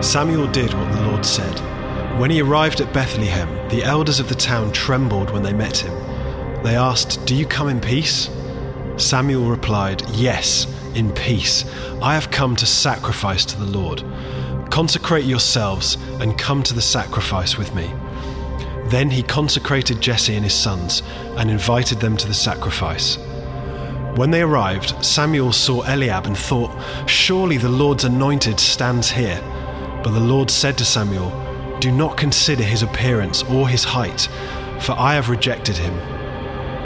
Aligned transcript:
Samuel 0.00 0.46
did 0.46 0.72
what 0.72 0.90
the 0.92 1.02
Lord 1.02 1.26
said. 1.26 1.58
When 2.18 2.30
he 2.30 2.40
arrived 2.40 2.80
at 2.80 2.92
Bethlehem, 2.94 3.68
the 3.68 3.84
elders 3.84 4.18
of 4.18 4.30
the 4.30 4.34
town 4.34 4.72
trembled 4.72 5.30
when 5.30 5.42
they 5.42 5.52
met 5.52 5.76
him. 5.76 5.92
They 6.62 6.74
asked, 6.74 7.26
Do 7.26 7.34
you 7.34 7.44
come 7.44 7.68
in 7.68 7.80
peace? 7.82 8.30
Samuel 8.96 9.50
replied, 9.50 10.02
Yes, 10.10 10.66
in 10.94 11.12
peace. 11.12 11.66
I 12.00 12.14
have 12.14 12.30
come 12.30 12.56
to 12.56 12.66
sacrifice 12.66 13.44
to 13.44 13.58
the 13.58 13.66
Lord. 13.66 14.02
Consecrate 14.70 15.26
yourselves 15.26 15.96
and 16.20 16.38
come 16.38 16.62
to 16.62 16.74
the 16.74 16.82
sacrifice 16.82 17.58
with 17.58 17.74
me. 17.74 17.92
Then 18.86 19.10
he 19.10 19.22
consecrated 19.22 20.00
Jesse 20.00 20.34
and 20.34 20.44
his 20.44 20.54
sons 20.54 21.02
and 21.36 21.50
invited 21.50 22.00
them 22.00 22.16
to 22.16 22.26
the 22.26 22.34
sacrifice. 22.34 23.16
When 24.16 24.30
they 24.30 24.42
arrived, 24.42 25.04
Samuel 25.04 25.52
saw 25.52 25.82
Eliab 25.82 26.26
and 26.26 26.36
thought, 26.36 26.74
Surely 27.08 27.58
the 27.58 27.68
Lord's 27.68 28.04
anointed 28.04 28.58
stands 28.58 29.10
here. 29.10 29.40
But 30.02 30.12
the 30.12 30.20
Lord 30.20 30.50
said 30.50 30.78
to 30.78 30.84
Samuel, 30.84 31.30
do 31.80 31.90
not 31.90 32.18
consider 32.18 32.62
his 32.62 32.82
appearance 32.82 33.42
or 33.44 33.66
his 33.66 33.84
height, 33.84 34.28
for 34.80 34.92
I 34.92 35.14
have 35.14 35.30
rejected 35.30 35.78
him. 35.78 35.96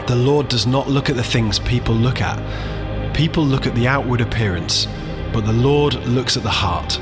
The 0.06 0.15
Lord 0.15 0.48
does 0.48 0.67
not 0.67 0.89
look 0.89 1.11
at 1.11 1.17
the 1.17 1.25
things 1.25 1.59
people 1.59 1.95
look 1.95 2.21
at. 2.21 3.15
People 3.15 3.45
look 3.45 3.67
at 3.67 3.75
the 3.75 3.89
outward 3.89 4.21
appearance, 4.21 4.87
but 5.33 5.47
the 5.47 5.53
Lord 5.53 5.95
looks 6.06 6.37
at 6.37 6.45
the 6.45 6.51
heart. 6.51 7.01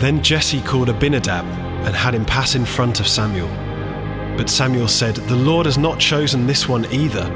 Then 0.00 0.22
Jesse 0.22 0.62
called 0.62 0.88
Abinadab 0.88 1.44
and 1.84 1.94
had 1.94 2.14
him 2.14 2.24
pass 2.24 2.54
in 2.54 2.64
front 2.64 3.00
of 3.00 3.08
Samuel. 3.08 3.48
But 4.38 4.48
Samuel 4.48 4.88
said, 4.88 5.16
The 5.16 5.36
Lord 5.36 5.66
has 5.66 5.76
not 5.76 5.98
chosen 5.98 6.46
this 6.46 6.68
one 6.68 6.86
either. 6.92 7.28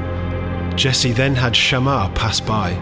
Jesse 0.75 1.11
then 1.11 1.35
had 1.35 1.55
Shammah 1.55 2.13
pass 2.15 2.39
by. 2.39 2.73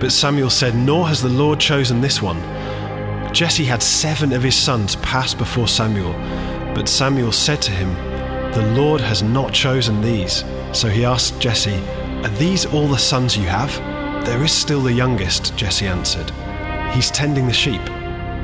But 0.00 0.12
Samuel 0.12 0.50
said, 0.50 0.74
Nor 0.74 1.08
has 1.08 1.22
the 1.22 1.28
Lord 1.28 1.58
chosen 1.60 2.00
this 2.00 2.20
one. 2.20 2.38
Jesse 3.32 3.64
had 3.64 3.82
seven 3.82 4.32
of 4.32 4.42
his 4.42 4.56
sons 4.56 4.96
pass 4.96 5.34
before 5.34 5.68
Samuel, 5.68 6.12
but 6.74 6.88
Samuel 6.88 7.32
said 7.32 7.62
to 7.62 7.70
him, 7.70 7.94
The 8.52 8.72
Lord 8.74 9.00
has 9.00 9.22
not 9.22 9.52
chosen 9.52 10.00
these. 10.00 10.44
So 10.72 10.88
he 10.88 11.04
asked 11.04 11.40
Jesse, 11.40 11.78
Are 12.24 12.36
these 12.38 12.66
all 12.66 12.86
the 12.86 12.98
sons 12.98 13.36
you 13.36 13.44
have? 13.44 13.74
There 14.24 14.42
is 14.42 14.52
still 14.52 14.82
the 14.82 14.92
youngest, 14.92 15.56
Jesse 15.56 15.86
answered. 15.86 16.30
He's 16.92 17.10
tending 17.10 17.46
the 17.46 17.52
sheep. 17.52 17.80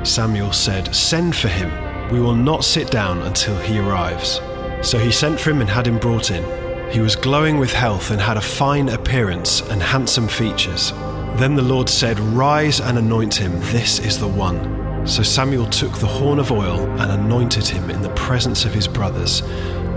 Samuel 0.05 0.53
said, 0.53 0.95
Send 0.95 1.35
for 1.35 1.49
him. 1.49 1.71
We 2.11 2.21
will 2.21 2.35
not 2.35 2.65
sit 2.65 2.91
down 2.91 3.23
until 3.23 3.59
he 3.59 3.79
arrives. 3.79 4.41
So 4.83 4.99
he 4.99 5.11
sent 5.11 5.41
for 5.41 5.51
him 5.51 5.61
and 5.61 5.69
had 5.69 5.87
him 5.87 5.99
brought 5.99 6.31
in. 6.31 6.45
He 6.91 7.01
was 7.01 7.17
glowing 7.17 7.59
with 7.59 7.73
health 7.73 8.11
and 8.11 8.21
had 8.21 8.37
a 8.37 8.41
fine 8.41 8.89
appearance 8.89 9.61
and 9.63 9.83
handsome 9.83 10.29
features. 10.29 10.93
Then 11.37 11.55
the 11.55 11.63
Lord 11.63 11.89
said, 11.89 12.19
Rise 12.21 12.81
and 12.81 12.97
anoint 12.97 13.35
him, 13.35 13.53
this 13.73 13.99
is 13.99 14.19
the 14.19 14.29
one. 14.29 14.76
So 15.07 15.23
Samuel 15.23 15.67
took 15.67 15.93
the 15.99 16.07
horn 16.07 16.41
of 16.41 16.51
oil 16.51 16.81
and 17.01 17.13
anointed 17.13 17.65
him 17.67 17.91
in 17.91 18.03
the 18.03 18.11
presence 18.11 18.65
of 18.65 18.75
his 18.75 18.89
brothers. 18.89 19.41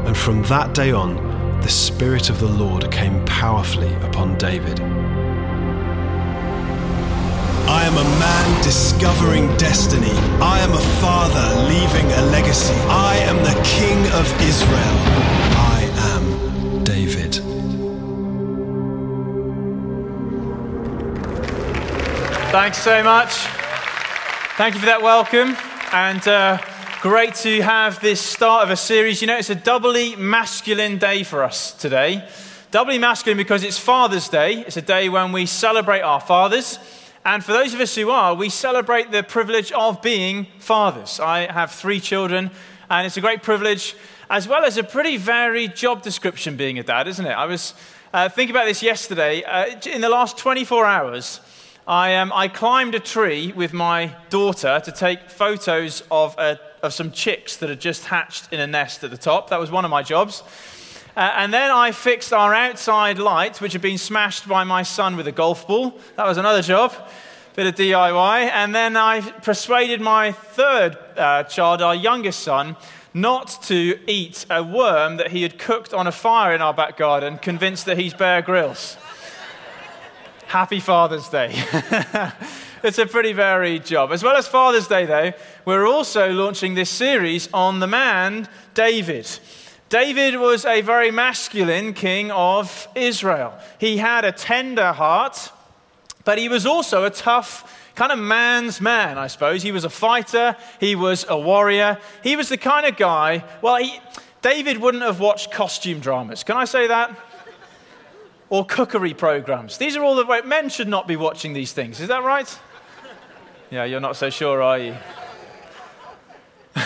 And 0.05 0.15
from 0.15 0.43
that 0.43 0.75
day 0.75 0.91
on, 0.91 1.15
the 1.61 1.67
Spirit 1.67 2.29
of 2.29 2.39
the 2.39 2.47
Lord 2.47 2.91
came 2.91 3.25
powerfully 3.25 3.91
upon 3.95 4.37
David. 4.37 4.79
I 7.67 7.83
am 7.85 7.97
a 7.97 8.03
man 8.19 8.63
discovering 8.63 9.47
destiny. 9.57 10.11
I 10.41 10.59
am 10.59 10.73
a 10.73 10.81
father 11.01 11.63
leaving 11.67 12.05
a 12.11 12.21
legacy. 12.31 12.75
I 12.87 13.17
am 13.23 13.37
the 13.37 13.59
King 13.65 13.97
of 14.13 14.31
Israel. 14.41 14.95
I 15.57 15.89
am 16.13 16.83
David. 16.83 17.35
Thanks 22.51 22.77
so 22.77 23.03
much. 23.03 23.58
Thank 24.59 24.73
you 24.73 24.81
for 24.81 24.87
that 24.87 25.01
welcome. 25.01 25.55
And 25.93 26.27
uh, 26.27 26.57
great 26.99 27.33
to 27.35 27.61
have 27.61 28.01
this 28.01 28.19
start 28.19 28.65
of 28.65 28.71
a 28.71 28.75
series. 28.75 29.21
You 29.21 29.27
know, 29.27 29.37
it's 29.37 29.49
a 29.49 29.55
doubly 29.55 30.17
masculine 30.17 30.97
day 30.97 31.23
for 31.23 31.45
us 31.45 31.71
today. 31.71 32.27
Doubly 32.69 32.97
masculine 32.97 33.37
because 33.37 33.63
it's 33.63 33.79
Father's 33.79 34.27
Day. 34.27 34.65
It's 34.67 34.75
a 34.75 34.81
day 34.81 35.07
when 35.07 35.31
we 35.31 35.45
celebrate 35.45 36.01
our 36.01 36.19
fathers. 36.19 36.77
And 37.23 37.41
for 37.41 37.53
those 37.53 37.73
of 37.73 37.79
us 37.79 37.95
who 37.95 38.09
are, 38.09 38.35
we 38.35 38.49
celebrate 38.49 39.11
the 39.11 39.23
privilege 39.23 39.71
of 39.71 40.01
being 40.01 40.47
fathers. 40.59 41.21
I 41.21 41.49
have 41.49 41.71
three 41.71 42.01
children, 42.01 42.51
and 42.89 43.07
it's 43.07 43.15
a 43.15 43.21
great 43.21 43.41
privilege, 43.41 43.95
as 44.29 44.45
well 44.45 44.65
as 44.65 44.75
a 44.75 44.83
pretty 44.83 45.15
varied 45.15 45.73
job 45.73 46.01
description 46.01 46.57
being 46.57 46.77
a 46.79 46.83
dad, 46.83 47.07
isn't 47.07 47.25
it? 47.25 47.31
I 47.31 47.45
was 47.45 47.75
uh, 48.13 48.27
thinking 48.27 48.53
about 48.53 48.65
this 48.65 48.83
yesterday. 48.83 49.41
Uh, 49.41 49.79
in 49.85 50.01
the 50.01 50.09
last 50.09 50.37
24 50.37 50.85
hours, 50.85 51.39
I, 51.89 52.17
um, 52.17 52.31
I 52.35 52.49
climbed 52.49 52.93
a 52.93 52.99
tree 52.99 53.51
with 53.51 53.73
my 53.73 54.15
daughter 54.29 54.79
to 54.85 54.91
take 54.91 55.27
photos 55.27 56.03
of, 56.11 56.37
a, 56.37 56.59
of 56.83 56.93
some 56.93 57.11
chicks 57.11 57.57
that 57.57 57.69
had 57.69 57.81
just 57.81 58.05
hatched 58.05 58.53
in 58.53 58.59
a 58.59 58.67
nest 58.67 59.03
at 59.03 59.09
the 59.09 59.17
top. 59.17 59.49
That 59.49 59.59
was 59.59 59.71
one 59.71 59.85
of 59.85 59.89
my 59.89 60.03
jobs. 60.03 60.43
Uh, 61.17 61.33
and 61.35 61.51
then 61.51 61.71
I 61.71 61.91
fixed 61.91 62.31
our 62.31 62.53
outside 62.53 63.17
light, 63.17 63.59
which 63.59 63.73
had 63.73 63.81
been 63.81 63.97
smashed 63.97 64.47
by 64.47 64.63
my 64.65 64.83
son 64.83 65.17
with 65.17 65.27
a 65.27 65.31
golf 65.31 65.65
ball. 65.65 65.97
That 66.15 66.27
was 66.27 66.37
another 66.37 66.61
job, 66.61 66.93
bit 67.55 67.65
of 67.65 67.73
DIY. 67.73 68.51
And 68.51 68.75
then 68.75 68.95
I 68.95 69.21
persuaded 69.21 69.99
my 69.99 70.31
third 70.31 70.95
uh, 71.17 71.41
child, 71.45 71.81
our 71.81 71.95
youngest 71.95 72.41
son, 72.41 72.75
not 73.15 73.63
to 73.63 73.99
eat 74.05 74.45
a 74.51 74.61
worm 74.61 75.17
that 75.17 75.31
he 75.31 75.41
had 75.41 75.57
cooked 75.57 75.95
on 75.95 76.05
a 76.05 76.11
fire 76.11 76.53
in 76.53 76.61
our 76.61 76.71
back 76.71 76.97
garden, 76.97 77.39
convinced 77.39 77.87
that 77.87 77.97
he's 77.97 78.13
Bear 78.13 78.43
Grylls. 78.43 78.95
Happy 80.49 80.79
Father's 80.79 81.29
Day. 81.29 81.51
it's 82.83 82.97
a 82.97 83.05
pretty 83.05 83.33
varied 83.33 83.85
job. 83.85 84.11
As 84.11 84.23
well 84.23 84.35
as 84.35 84.47
Father's 84.47 84.87
Day, 84.87 85.05
though, 85.05 85.31
we're 85.63 85.85
also 85.85 86.31
launching 86.31 86.73
this 86.73 86.89
series 86.89 87.47
on 87.53 87.79
the 87.79 87.85
man 87.85 88.49
David. 88.73 89.29
David 89.89 90.39
was 90.39 90.65
a 90.65 90.81
very 90.81 91.11
masculine 91.11 91.93
king 91.93 92.31
of 92.31 92.87
Israel. 92.95 93.53
He 93.77 93.97
had 93.97 94.25
a 94.25 94.31
tender 94.31 94.91
heart, 94.91 95.51
but 96.25 96.39
he 96.39 96.49
was 96.49 96.65
also 96.65 97.05
a 97.05 97.11
tough, 97.11 97.91
kind 97.93 98.11
of 98.11 98.17
man's 98.17 98.81
man, 98.81 99.19
I 99.19 99.27
suppose. 99.27 99.61
He 99.61 99.71
was 99.71 99.83
a 99.83 99.89
fighter, 99.89 100.55
he 100.79 100.95
was 100.95 101.27
a 101.29 101.39
warrior. 101.39 101.99
He 102.23 102.35
was 102.35 102.49
the 102.49 102.57
kind 102.57 102.87
of 102.87 102.97
guy, 102.97 103.43
well, 103.61 103.75
he, 103.75 103.99
David 104.41 104.79
wouldn't 104.79 105.03
have 105.03 105.19
watched 105.19 105.51
costume 105.51 105.99
dramas. 105.99 106.43
Can 106.43 106.57
I 106.57 106.65
say 106.65 106.87
that? 106.87 107.15
Or 108.49 108.65
cookery 108.65 109.13
programs. 109.13 109.77
These 109.77 109.95
are 109.95 110.03
all 110.03 110.15
the 110.15 110.25
way 110.25 110.41
men 110.41 110.69
should 110.69 110.87
not 110.87 111.07
be 111.07 111.15
watching 111.15 111.53
these 111.53 111.71
things. 111.71 111.99
Is 111.99 112.07
that 112.07 112.23
right? 112.23 112.59
Yeah, 113.69 113.83
you're 113.83 113.99
not 113.99 114.15
so 114.15 114.29
sure, 114.29 114.61
are 114.61 114.79
you? 114.79 114.95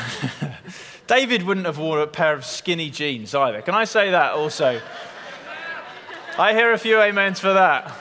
David 1.08 1.44
wouldn't 1.44 1.66
have 1.66 1.78
worn 1.78 2.02
a 2.02 2.08
pair 2.08 2.34
of 2.34 2.46
skinny 2.46 2.90
jeans 2.90 3.34
either. 3.34 3.62
Can 3.62 3.76
I 3.76 3.86
say 3.86 4.12
that 4.12 4.34
also? 4.34 4.82
I 6.38 6.54
hear 6.54 6.74
a 6.74 6.78
few 6.78 7.00
amens 7.00 7.40
for 7.40 7.54
that. 7.54 7.96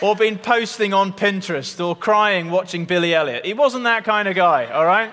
Or 0.00 0.14
been 0.14 0.38
posting 0.38 0.92
on 0.92 1.12
Pinterest 1.12 1.84
or 1.84 1.96
crying 1.96 2.50
watching 2.50 2.84
Billy 2.84 3.14
Elliot. 3.14 3.44
He 3.44 3.54
wasn't 3.54 3.84
that 3.84 4.04
kind 4.04 4.28
of 4.28 4.34
guy, 4.34 4.66
all 4.66 4.84
right? 4.84 5.12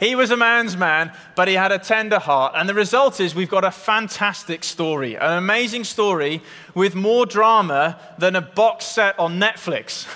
He 0.00 0.14
was 0.14 0.30
a 0.30 0.36
man's 0.36 0.76
man, 0.76 1.12
but 1.34 1.48
he 1.48 1.54
had 1.54 1.72
a 1.72 1.78
tender 1.78 2.18
heart. 2.18 2.54
And 2.56 2.68
the 2.68 2.74
result 2.74 3.20
is 3.20 3.34
we've 3.34 3.48
got 3.48 3.64
a 3.64 3.70
fantastic 3.70 4.64
story, 4.64 5.14
an 5.16 5.32
amazing 5.38 5.84
story 5.84 6.42
with 6.74 6.94
more 6.94 7.26
drama 7.26 7.98
than 8.18 8.36
a 8.36 8.40
box 8.40 8.84
set 8.86 9.18
on 9.18 9.40
Netflix. 9.40 10.06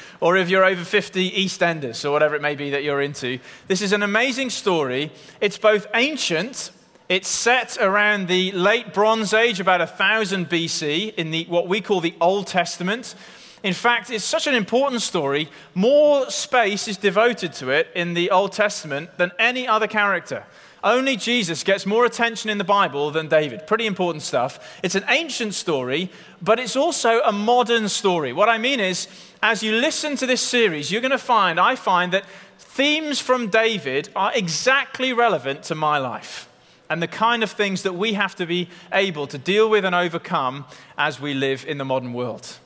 or 0.20 0.36
if 0.36 0.48
you're 0.48 0.64
over 0.64 0.84
50, 0.84 1.30
EastEnders, 1.30 2.04
or 2.04 2.10
whatever 2.10 2.34
it 2.34 2.42
may 2.42 2.54
be 2.54 2.70
that 2.70 2.82
you're 2.82 3.02
into. 3.02 3.38
This 3.66 3.82
is 3.82 3.92
an 3.92 4.02
amazing 4.02 4.50
story. 4.50 5.12
It's 5.40 5.58
both 5.58 5.86
ancient, 5.94 6.70
it's 7.08 7.28
set 7.28 7.78
around 7.80 8.28
the 8.28 8.52
late 8.52 8.92
Bronze 8.92 9.32
Age, 9.32 9.60
about 9.60 9.80
1000 9.80 10.48
BC, 10.48 11.14
in 11.14 11.30
the, 11.30 11.44
what 11.44 11.68
we 11.68 11.80
call 11.80 12.00
the 12.00 12.14
Old 12.20 12.46
Testament. 12.46 13.14
In 13.62 13.74
fact, 13.74 14.10
it's 14.10 14.24
such 14.24 14.46
an 14.46 14.54
important 14.54 15.02
story, 15.02 15.48
more 15.74 16.30
space 16.30 16.86
is 16.86 16.96
devoted 16.96 17.52
to 17.54 17.70
it 17.70 17.88
in 17.94 18.14
the 18.14 18.30
Old 18.30 18.52
Testament 18.52 19.16
than 19.18 19.32
any 19.38 19.66
other 19.66 19.86
character. 19.86 20.44
Only 20.84 21.16
Jesus 21.16 21.64
gets 21.64 21.84
more 21.86 22.04
attention 22.04 22.50
in 22.50 22.58
the 22.58 22.64
Bible 22.64 23.10
than 23.10 23.26
David. 23.26 23.66
Pretty 23.66 23.86
important 23.86 24.22
stuff. 24.22 24.78
It's 24.82 24.94
an 24.94 25.04
ancient 25.08 25.54
story, 25.54 26.10
but 26.40 26.60
it's 26.60 26.76
also 26.76 27.20
a 27.22 27.32
modern 27.32 27.88
story. 27.88 28.32
What 28.32 28.48
I 28.48 28.58
mean 28.58 28.78
is, 28.78 29.08
as 29.42 29.62
you 29.62 29.72
listen 29.72 30.14
to 30.16 30.26
this 30.26 30.40
series, 30.40 30.92
you're 30.92 31.00
going 31.00 31.10
to 31.10 31.18
find, 31.18 31.58
I 31.58 31.74
find, 31.74 32.12
that 32.12 32.24
themes 32.58 33.18
from 33.18 33.48
David 33.48 34.08
are 34.14 34.32
exactly 34.34 35.12
relevant 35.12 35.64
to 35.64 35.74
my 35.74 35.98
life 35.98 36.48
and 36.88 37.02
the 37.02 37.08
kind 37.08 37.42
of 37.42 37.50
things 37.50 37.82
that 37.82 37.94
we 37.94 38.12
have 38.12 38.36
to 38.36 38.46
be 38.46 38.68
able 38.92 39.26
to 39.26 39.36
deal 39.36 39.68
with 39.68 39.84
and 39.84 39.94
overcome 39.94 40.64
as 40.96 41.20
we 41.20 41.34
live 41.34 41.66
in 41.66 41.78
the 41.78 41.84
modern 41.84 42.12
world. 42.12 42.56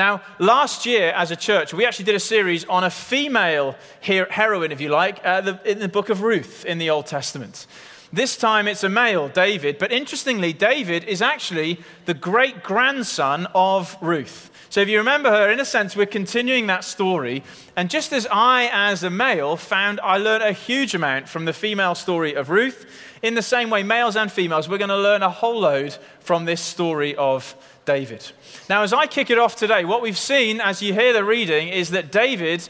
Now, 0.00 0.22
last 0.38 0.86
year 0.86 1.10
as 1.10 1.30
a 1.30 1.36
church, 1.36 1.74
we 1.74 1.84
actually 1.84 2.06
did 2.06 2.14
a 2.14 2.20
series 2.20 2.64
on 2.64 2.84
a 2.84 2.88
female 2.88 3.76
heroine, 4.00 4.72
if 4.72 4.80
you 4.80 4.88
like, 4.88 5.20
uh, 5.22 5.58
in 5.66 5.78
the 5.78 5.88
book 5.88 6.08
of 6.08 6.22
Ruth 6.22 6.64
in 6.64 6.78
the 6.78 6.88
Old 6.88 7.04
Testament. 7.04 7.66
This 8.10 8.34
time 8.38 8.66
it's 8.66 8.82
a 8.82 8.88
male, 8.88 9.28
David, 9.28 9.76
but 9.76 9.92
interestingly, 9.92 10.54
David 10.54 11.04
is 11.04 11.20
actually 11.20 11.80
the 12.06 12.14
great 12.14 12.62
grandson 12.62 13.46
of 13.54 13.94
Ruth. 14.00 14.50
So 14.70 14.80
if 14.80 14.88
you 14.88 14.96
remember 14.96 15.28
her, 15.28 15.50
in 15.50 15.60
a 15.60 15.66
sense, 15.66 15.94
we're 15.94 16.06
continuing 16.06 16.68
that 16.68 16.84
story. 16.84 17.42
And 17.76 17.90
just 17.90 18.14
as 18.14 18.26
I, 18.32 18.70
as 18.72 19.02
a 19.02 19.10
male, 19.10 19.58
found 19.58 20.00
I 20.00 20.16
learned 20.16 20.44
a 20.44 20.52
huge 20.52 20.94
amount 20.94 21.28
from 21.28 21.44
the 21.44 21.52
female 21.52 21.94
story 21.94 22.32
of 22.32 22.48
Ruth, 22.48 22.86
in 23.20 23.34
the 23.34 23.42
same 23.42 23.68
way, 23.68 23.82
males 23.82 24.16
and 24.16 24.32
females, 24.32 24.66
we're 24.66 24.78
going 24.78 24.88
to 24.88 24.96
learn 24.96 25.22
a 25.22 25.28
whole 25.28 25.60
load 25.60 25.94
from 26.20 26.46
this 26.46 26.62
story 26.62 27.14
of 27.16 27.54
David. 27.90 28.24
Now, 28.68 28.84
as 28.84 28.92
I 28.92 29.08
kick 29.08 29.30
it 29.30 29.38
off 29.38 29.56
today, 29.56 29.84
what 29.84 30.00
we've 30.00 30.16
seen 30.16 30.60
as 30.60 30.80
you 30.80 30.94
hear 30.94 31.12
the 31.12 31.24
reading 31.24 31.66
is 31.66 31.90
that 31.90 32.12
David, 32.12 32.68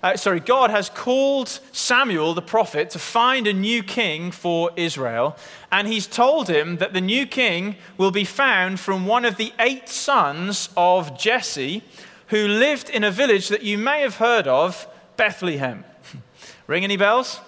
uh, 0.00 0.16
sorry, 0.16 0.38
God 0.38 0.70
has 0.70 0.88
called 0.88 1.48
Samuel 1.72 2.34
the 2.34 2.40
prophet 2.56 2.90
to 2.90 3.00
find 3.00 3.48
a 3.48 3.52
new 3.52 3.82
king 3.82 4.30
for 4.30 4.70
Israel. 4.76 5.36
And 5.72 5.88
he's 5.88 6.06
told 6.06 6.48
him 6.48 6.76
that 6.76 6.92
the 6.92 7.00
new 7.00 7.26
king 7.26 7.74
will 7.98 8.12
be 8.12 8.24
found 8.24 8.78
from 8.78 9.06
one 9.06 9.24
of 9.24 9.38
the 9.38 9.52
eight 9.58 9.88
sons 9.88 10.68
of 10.76 11.18
Jesse, 11.18 11.82
who 12.28 12.46
lived 12.46 12.88
in 12.88 13.02
a 13.02 13.10
village 13.10 13.48
that 13.48 13.64
you 13.64 13.76
may 13.76 14.02
have 14.02 14.18
heard 14.18 14.46
of, 14.46 14.86
Bethlehem. 15.16 15.84
Ring 16.68 16.84
any 16.84 16.96
bells? 16.96 17.40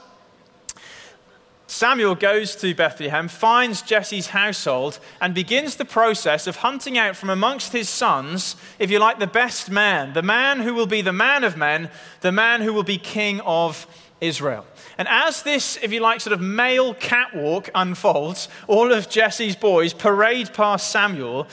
Samuel 1.73 2.15
goes 2.15 2.55
to 2.57 2.75
Bethlehem, 2.75 3.29
finds 3.29 3.81
Jesse's 3.81 4.27
household, 4.27 4.99
and 5.23 5.35
begins 5.35 5.77
the 5.77 5.87
process 5.87 6.47
of 6.47 6.57
hunting 6.57 6.99
out 6.99 7.17
from 7.17 7.31
amongst 7.31 7.73
his 7.73 7.89
sons, 7.89 8.57
if 8.79 8.91
you 8.91 8.99
like, 8.99 9.19
the 9.19 9.27
best 9.27 9.71
man, 9.71 10.13
the 10.13 10.23
man 10.23 10.61
who 10.61 10.75
will 10.75 10.87
be 10.87 11.01
the 11.01 11.15
man 11.15 11.45
of 11.45 11.57
men, 11.57 11.89
the 12.21 12.31
man 12.31 12.61
who 12.61 12.75
will 12.75 12.83
be 12.83 12.99
king 12.99 13.41
of 13.41 13.87
Israel. 14.21 14.67
And 14.99 15.09
as 15.09 15.45
this, 15.45 15.79
if 15.83 15.95
you 15.95 16.01
like, 16.01 16.21
sort 16.21 16.35
of 16.35 16.43
male 16.43 16.93
catwalk 16.93 17.71
unfolds, 17.75 18.51
all 18.69 18.93
of 18.93 19.09
Jesse's 19.09 19.57
boys 19.57 19.95
parade 19.95 20.53
past 20.53 20.91
Samuel. 20.91 21.49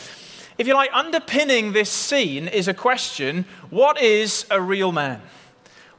If 0.58 0.68
you 0.68 0.74
like, 0.74 0.92
underpinning 0.92 1.72
this 1.72 1.90
scene 1.90 2.50
is 2.50 2.68
a 2.68 2.74
question 2.74 3.46
what 3.70 4.02
is 4.02 4.46
a 4.52 4.62
real 4.62 4.92
man? 4.92 5.22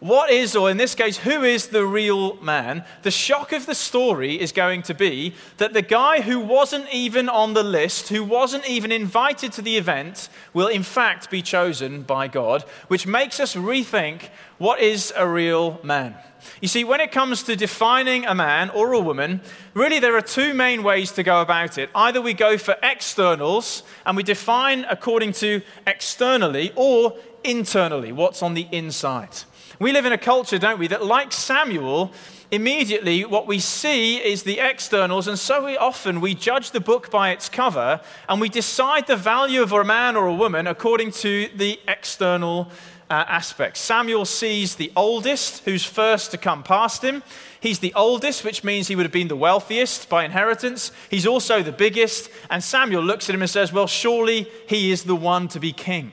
What 0.00 0.30
is, 0.30 0.56
or 0.56 0.70
in 0.70 0.78
this 0.78 0.94
case, 0.94 1.18
who 1.18 1.42
is 1.42 1.68
the 1.68 1.84
real 1.84 2.36
man, 2.36 2.84
the 3.02 3.10
shock 3.10 3.52
of 3.52 3.66
the 3.66 3.74
story 3.74 4.40
is 4.40 4.50
going 4.50 4.82
to 4.82 4.94
be 4.94 5.34
that 5.58 5.74
the 5.74 5.82
guy 5.82 6.22
who 6.22 6.40
wasn't 6.40 6.92
even 6.92 7.28
on 7.28 7.52
the 7.52 7.62
list, 7.62 8.08
who 8.08 8.24
wasn't 8.24 8.68
even 8.68 8.90
invited 8.90 9.52
to 9.52 9.62
the 9.62 9.76
event, 9.76 10.30
will 10.54 10.68
in 10.68 10.82
fact 10.82 11.30
be 11.30 11.42
chosen 11.42 12.02
by 12.02 12.28
God, 12.28 12.62
which 12.88 13.06
makes 13.06 13.38
us 13.38 13.54
rethink 13.54 14.30
what 14.56 14.80
is 14.80 15.12
a 15.16 15.28
real 15.28 15.78
man. 15.82 16.14
You 16.62 16.68
see, 16.68 16.84
when 16.84 17.00
it 17.00 17.12
comes 17.12 17.42
to 17.42 17.54
defining 17.54 18.24
a 18.24 18.34
man 18.34 18.70
or 18.70 18.94
a 18.94 19.00
woman, 19.00 19.42
really 19.74 19.98
there 19.98 20.16
are 20.16 20.22
two 20.22 20.54
main 20.54 20.82
ways 20.82 21.12
to 21.12 21.22
go 21.22 21.42
about 21.42 21.76
it. 21.76 21.90
Either 21.94 22.22
we 22.22 22.32
go 22.32 22.56
for 22.56 22.76
externals 22.82 23.82
and 24.06 24.16
we 24.16 24.22
define 24.22 24.86
according 24.88 25.32
to 25.34 25.60
externally, 25.86 26.72
or 26.74 27.14
internally, 27.44 28.12
what's 28.12 28.42
on 28.42 28.54
the 28.54 28.66
inside. 28.72 29.36
We 29.80 29.92
live 29.92 30.04
in 30.04 30.12
a 30.12 30.18
culture, 30.18 30.58
don't 30.58 30.78
we, 30.78 30.88
that 30.88 31.06
like 31.06 31.32
Samuel, 31.32 32.12
immediately 32.50 33.24
what 33.24 33.46
we 33.46 33.58
see 33.60 34.18
is 34.18 34.42
the 34.42 34.60
externals, 34.60 35.26
and 35.26 35.38
so 35.38 35.64
we 35.64 35.78
often 35.78 36.20
we 36.20 36.34
judge 36.34 36.72
the 36.72 36.80
book 36.80 37.10
by 37.10 37.30
its 37.30 37.48
cover, 37.48 38.02
and 38.28 38.42
we 38.42 38.50
decide 38.50 39.06
the 39.06 39.16
value 39.16 39.62
of 39.62 39.72
a 39.72 39.82
man 39.82 40.16
or 40.16 40.26
a 40.26 40.34
woman 40.34 40.66
according 40.66 41.12
to 41.12 41.48
the 41.56 41.80
external 41.88 42.70
uh, 43.08 43.24
aspects. 43.26 43.80
Samuel 43.80 44.26
sees 44.26 44.74
the 44.74 44.92
oldest, 44.94 45.64
who's 45.64 45.86
first 45.86 46.30
to 46.32 46.36
come 46.36 46.62
past 46.62 47.02
him. 47.02 47.22
He's 47.58 47.78
the 47.78 47.94
oldest, 47.94 48.44
which 48.44 48.62
means 48.62 48.86
he 48.86 48.96
would 48.96 49.06
have 49.06 49.12
been 49.12 49.28
the 49.28 49.34
wealthiest 49.34 50.10
by 50.10 50.26
inheritance. 50.26 50.92
He's 51.08 51.26
also 51.26 51.62
the 51.62 51.72
biggest, 51.72 52.28
and 52.50 52.62
Samuel 52.62 53.02
looks 53.02 53.30
at 53.30 53.34
him 53.34 53.40
and 53.40 53.50
says, 53.50 53.72
Well, 53.72 53.86
surely 53.86 54.46
he 54.68 54.90
is 54.90 55.04
the 55.04 55.16
one 55.16 55.48
to 55.48 55.58
be 55.58 55.72
king. 55.72 56.12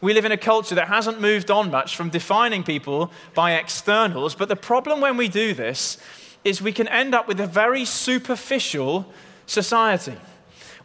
We 0.00 0.14
live 0.14 0.24
in 0.24 0.32
a 0.32 0.36
culture 0.38 0.74
that 0.76 0.88
hasn't 0.88 1.20
moved 1.20 1.50
on 1.50 1.70
much 1.70 1.94
from 1.94 2.08
defining 2.08 2.62
people 2.62 3.10
by 3.34 3.52
externals. 3.52 4.34
But 4.34 4.48
the 4.48 4.56
problem 4.56 5.00
when 5.00 5.16
we 5.16 5.28
do 5.28 5.52
this 5.52 5.98
is 6.42 6.62
we 6.62 6.72
can 6.72 6.88
end 6.88 7.14
up 7.14 7.28
with 7.28 7.38
a 7.40 7.46
very 7.46 7.84
superficial 7.84 9.06
society. 9.46 10.16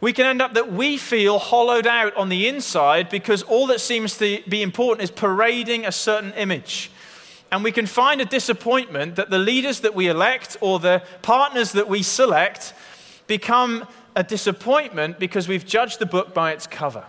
We 0.02 0.12
can 0.12 0.26
end 0.26 0.42
up 0.42 0.52
that 0.54 0.70
we 0.70 0.98
feel 0.98 1.38
hollowed 1.38 1.86
out 1.86 2.14
on 2.16 2.28
the 2.28 2.46
inside 2.46 3.08
because 3.08 3.42
all 3.42 3.66
that 3.68 3.80
seems 3.80 4.18
to 4.18 4.42
be 4.46 4.62
important 4.62 5.04
is 5.04 5.10
parading 5.10 5.86
a 5.86 5.92
certain 5.92 6.32
image. 6.34 6.90
And 7.50 7.64
we 7.64 7.72
can 7.72 7.86
find 7.86 8.20
a 8.20 8.26
disappointment 8.26 9.16
that 9.16 9.30
the 9.30 9.38
leaders 9.38 9.80
that 9.80 9.94
we 9.94 10.08
elect 10.08 10.58
or 10.60 10.78
the 10.78 11.02
partners 11.22 11.72
that 11.72 11.88
we 11.88 12.02
select 12.02 12.74
become 13.26 13.86
a 14.14 14.22
disappointment 14.22 15.18
because 15.18 15.48
we've 15.48 15.64
judged 15.64 15.98
the 16.00 16.06
book 16.06 16.34
by 16.34 16.52
its 16.52 16.66
cover. 16.66 17.06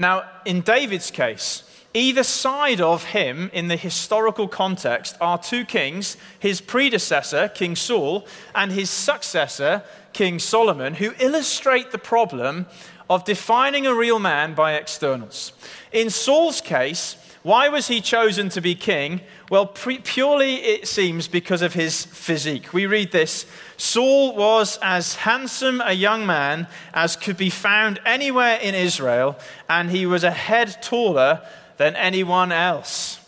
Now, 0.00 0.24
in 0.46 0.62
David's 0.62 1.10
case, 1.10 1.62
either 1.92 2.22
side 2.22 2.80
of 2.80 3.04
him 3.04 3.50
in 3.52 3.68
the 3.68 3.76
historical 3.76 4.48
context 4.48 5.14
are 5.20 5.36
two 5.36 5.66
kings 5.66 6.16
his 6.38 6.62
predecessor, 6.62 7.48
King 7.48 7.76
Saul, 7.76 8.26
and 8.54 8.72
his 8.72 8.88
successor, 8.88 9.82
King 10.14 10.38
Solomon, 10.38 10.94
who 10.94 11.12
illustrate 11.20 11.90
the 11.90 11.98
problem 11.98 12.64
of 13.10 13.26
defining 13.26 13.86
a 13.86 13.94
real 13.94 14.18
man 14.18 14.54
by 14.54 14.72
externals. 14.72 15.52
In 15.92 16.08
Saul's 16.08 16.62
case, 16.62 17.16
why 17.42 17.68
was 17.68 17.88
he 17.88 18.02
chosen 18.02 18.50
to 18.50 18.60
be 18.60 18.74
king? 18.74 19.22
Well, 19.48 19.66
pre- 19.66 19.98
purely 19.98 20.56
it 20.56 20.86
seems 20.86 21.26
because 21.26 21.62
of 21.62 21.72
his 21.72 22.04
physique. 22.04 22.74
We 22.74 22.84
read 22.84 23.12
this 23.12 23.46
Saul 23.78 24.36
was 24.36 24.78
as 24.82 25.14
handsome 25.14 25.80
a 25.82 25.94
young 25.94 26.26
man 26.26 26.66
as 26.92 27.16
could 27.16 27.38
be 27.38 27.48
found 27.48 27.98
anywhere 28.04 28.58
in 28.58 28.74
Israel, 28.74 29.38
and 29.70 29.90
he 29.90 30.04
was 30.04 30.22
a 30.22 30.30
head 30.30 30.82
taller 30.82 31.40
than 31.78 31.96
anyone 31.96 32.52
else. 32.52 33.18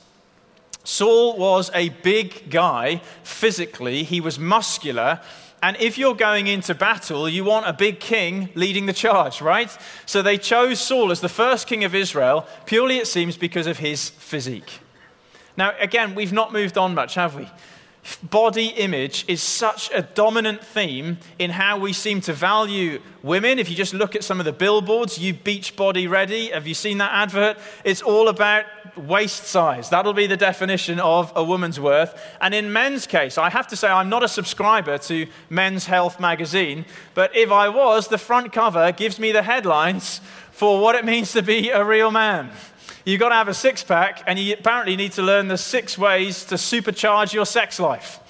Saul 0.85 1.38
was 1.38 1.71
a 1.73 1.88
big 1.88 2.50
guy 2.50 3.00
physically, 3.23 4.02
he 4.02 4.21
was 4.21 4.38
muscular, 4.38 5.21
and 5.62 5.76
if 5.78 5.97
you're 5.97 6.16
going 6.16 6.49
into 6.49 6.75
battle, 6.75 7.28
you 7.28 7.45
want 7.45 7.69
a 7.69 7.73
big 7.73 8.00
king 8.00 8.49
leading 8.57 8.87
the 8.87 8.92
charge, 8.92 9.40
right? 9.40 9.71
So 10.07 10.21
they 10.21 10.37
chose 10.37 10.81
Saul 10.81 11.12
as 11.12 11.21
the 11.21 11.28
first 11.28 11.69
king 11.69 11.85
of 11.85 11.95
Israel, 11.95 12.49
purely, 12.66 12.99
it 12.99 13.07
seems, 13.07 13.37
because 13.37 13.69
of 13.69 13.78
his 13.78 14.11
physique. 14.11 14.81
Now, 15.57 15.73
again, 15.78 16.16
we've 16.16 16.33
not 16.33 16.52
moved 16.52 16.76
on 16.76 16.95
much, 16.95 17.14
have 17.14 17.37
we? 17.37 17.49
Body 18.23 18.66
image 18.66 19.25
is 19.28 19.40
such 19.42 19.90
a 19.92 20.02
dominant 20.02 20.64
theme 20.64 21.18
in 21.38 21.50
how 21.50 21.78
we 21.78 21.92
seem 21.92 22.21
to 22.23 22.32
value 22.32 23.00
women. 23.23 23.59
If 23.59 23.71
you 23.71 23.76
just 23.76 23.94
look 23.94 24.16
at 24.16 24.25
some 24.25 24.40
of 24.40 24.44
the 24.44 24.52
billboards, 24.52 25.18
you 25.18 25.35
beach 25.35 25.76
body 25.76 26.09
ready. 26.09 26.49
Have 26.49 26.66
you 26.66 26.75
seen 26.75 26.99
that 26.99 27.12
advert? 27.12 27.59
It's 27.85 28.02
all 28.02 28.28
about 28.28 28.64
waist 28.97 29.44
size. 29.44 29.88
That'll 29.90 30.12
be 30.12 30.26
the 30.26 30.37
definition 30.37 30.99
of 30.99 31.32
a 31.37 31.44
woman's 31.44 31.78
worth. 31.78 32.21
And 32.40 32.54
in 32.54 32.73
men's 32.73 33.06
case, 33.06 33.38
I 33.38 33.50
have 33.50 33.68
to 33.68 33.76
say 33.76 33.88
I'm 33.88 34.09
not 34.09 34.25
a 34.25 34.28
subscriber 34.28 34.99
to 34.99 35.26
Men's 35.49 35.87
Health 35.87 36.18
magazine, 36.18 36.85
but 37.14 37.35
if 37.37 37.50
I 37.52 37.68
was, 37.68 38.09
the 38.09 38.18
front 38.18 38.52
cover 38.52 38.90
gives 38.92 39.18
me 39.18 39.32
the 39.32 39.42
headlines 39.42 40.21
for 40.50 40.80
what 40.80 40.94
it 40.94 41.04
means 41.04 41.32
to 41.32 41.42
be 41.42 41.71
a 41.71 41.85
real 41.85 42.11
man. 42.11 42.50
You've 43.04 43.18
got 43.18 43.30
to 43.30 43.35
have 43.35 43.49
a 43.49 43.54
six 43.54 43.82
pack, 43.82 44.23
and 44.28 44.38
you 44.38 44.54
apparently 44.54 44.94
need 44.94 45.12
to 45.12 45.23
learn 45.23 45.49
the 45.49 45.59
six 45.59 45.99
ways 45.99 46.44
to 46.47 46.54
supercharge 46.54 47.32
your 47.32 47.44
sex 47.44 47.80
life. 47.80 48.21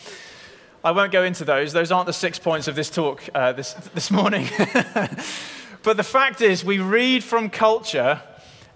I 0.82 0.92
won't 0.92 1.12
go 1.12 1.24
into 1.24 1.44
those, 1.44 1.74
those 1.74 1.92
aren't 1.92 2.06
the 2.06 2.12
six 2.14 2.38
points 2.38 2.68
of 2.68 2.74
this 2.74 2.88
talk 2.88 3.22
uh, 3.34 3.52
this, 3.52 3.74
this 3.94 4.10
morning. 4.10 4.48
but 5.82 5.96
the 5.98 6.02
fact 6.02 6.40
is, 6.40 6.64
we 6.64 6.78
read 6.78 7.22
from 7.22 7.50
culture 7.50 8.22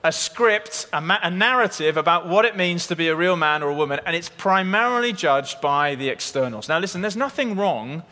a 0.05 0.13
script, 0.13 0.87
a, 0.93 1.01
ma- 1.01 1.19
a, 1.23 1.31
narrative 1.31 1.97
about 1.97 2.29
what 2.29 2.45
it 2.45 2.57
means 2.57 2.87
to 2.89 2.95
be 2.95 3.09
a 3.09 3.17
real 3.17 3.35
man 3.35 3.63
or 3.63 3.71
a 3.71 3.75
woman, 3.75 3.99
and 4.05 4.15
it's 4.15 4.29
primarily 4.29 5.15
judged 5.15 5.63
by 5.63 5.95
the 5.95 6.11
externals. 6.11 6.69
Now, 6.69 6.79
listen, 6.79 7.01
there's 7.01 7.17
nothing 7.17 7.57
wrong 7.57 8.03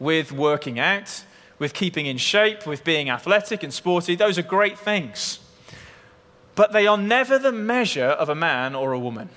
with 0.00 0.32
working 0.32 0.80
out, 0.80 1.24
with 1.60 1.72
keeping 1.72 2.06
in 2.06 2.18
shape, 2.18 2.66
with 2.66 2.82
being 2.82 3.08
athletic 3.08 3.62
and 3.62 3.72
sporty. 3.72 4.16
Those 4.16 4.38
are 4.38 4.42
great 4.42 4.76
things 4.76 5.38
but 6.54 6.72
they 6.72 6.86
are 6.86 6.98
never 6.98 7.38
the 7.38 7.52
measure 7.52 8.04
of 8.04 8.28
a 8.28 8.34
man 8.34 8.74
or 8.74 8.92
a 8.92 8.98
woman. 8.98 9.28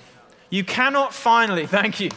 You 0.50 0.64
cannot 0.64 1.14
finally, 1.14 1.66
thank 1.78 2.00
you. 2.00 2.10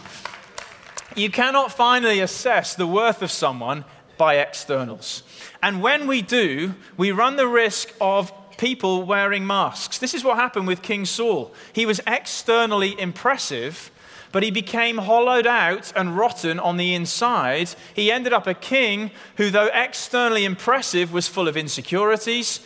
You 1.15 1.29
cannot 1.29 1.71
finally 1.71 2.19
assess 2.19 2.75
the 2.75 2.87
worth 2.87 3.21
of 3.21 3.31
someone 3.31 3.85
by 4.17 4.35
externals. 4.35 5.23
And 5.61 5.81
when 5.81 6.07
we 6.07 6.21
do, 6.21 6.75
we 6.97 7.11
run 7.11 7.35
the 7.35 7.47
risk 7.47 7.91
of 7.99 8.31
people 8.57 9.03
wearing 9.03 9.47
masks. 9.47 9.97
This 9.97 10.13
is 10.13 10.23
what 10.23 10.37
happened 10.37 10.67
with 10.67 10.81
King 10.81 11.05
Saul. 11.05 11.53
He 11.73 11.85
was 11.85 12.01
externally 12.05 12.99
impressive, 12.99 13.89
but 14.31 14.43
he 14.43 14.51
became 14.51 14.97
hollowed 14.97 15.47
out 15.47 15.91
and 15.95 16.17
rotten 16.17 16.59
on 16.59 16.77
the 16.77 16.93
inside. 16.93 17.73
He 17.95 18.11
ended 18.11 18.33
up 18.33 18.45
a 18.45 18.53
king 18.53 19.11
who, 19.37 19.49
though 19.49 19.69
externally 19.73 20.45
impressive, 20.45 21.11
was 21.11 21.27
full 21.27 21.47
of 21.47 21.57
insecurities 21.57 22.59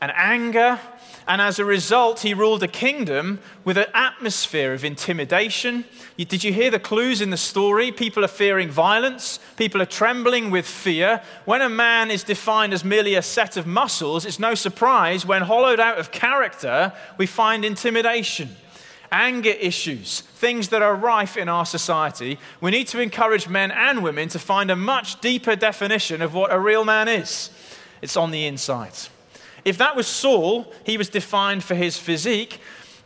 and 0.00 0.12
anger 0.14 0.78
and 1.26 1.40
as 1.40 1.58
a 1.58 1.64
result, 1.64 2.20
he 2.20 2.34
ruled 2.34 2.62
a 2.62 2.68
kingdom 2.68 3.38
with 3.64 3.78
an 3.78 3.86
atmosphere 3.94 4.72
of 4.72 4.84
intimidation. 4.84 5.84
Did 6.16 6.42
you 6.42 6.52
hear 6.52 6.70
the 6.70 6.78
clues 6.78 7.20
in 7.20 7.30
the 7.30 7.36
story? 7.36 7.92
People 7.92 8.24
are 8.24 8.28
fearing 8.28 8.70
violence, 8.70 9.38
people 9.56 9.80
are 9.80 9.86
trembling 9.86 10.50
with 10.50 10.66
fear. 10.66 11.22
When 11.44 11.62
a 11.62 11.68
man 11.68 12.10
is 12.10 12.24
defined 12.24 12.72
as 12.72 12.84
merely 12.84 13.14
a 13.14 13.22
set 13.22 13.56
of 13.56 13.66
muscles, 13.66 14.26
it's 14.26 14.38
no 14.38 14.54
surprise 14.54 15.24
when 15.24 15.42
hollowed 15.42 15.80
out 15.80 15.98
of 15.98 16.10
character, 16.10 16.92
we 17.18 17.26
find 17.26 17.64
intimidation. 17.64 18.56
Anger 19.10 19.50
issues, 19.50 20.20
things 20.20 20.68
that 20.68 20.80
are 20.80 20.96
rife 20.96 21.36
in 21.36 21.48
our 21.48 21.66
society. 21.66 22.38
We 22.62 22.70
need 22.70 22.88
to 22.88 23.00
encourage 23.00 23.46
men 23.46 23.70
and 23.70 24.02
women 24.02 24.30
to 24.30 24.38
find 24.38 24.70
a 24.70 24.76
much 24.76 25.20
deeper 25.20 25.54
definition 25.54 26.22
of 26.22 26.32
what 26.32 26.50
a 26.50 26.58
real 26.58 26.84
man 26.84 27.08
is. 27.08 27.50
It's 28.00 28.16
on 28.16 28.30
the 28.30 28.46
inside. 28.46 28.94
If 29.64 29.78
that 29.78 29.96
was 29.96 30.06
Saul, 30.06 30.72
he 30.84 30.96
was 30.96 31.08
defined 31.08 31.62
for 31.62 31.74
his 31.74 31.96
physique. 31.96 32.60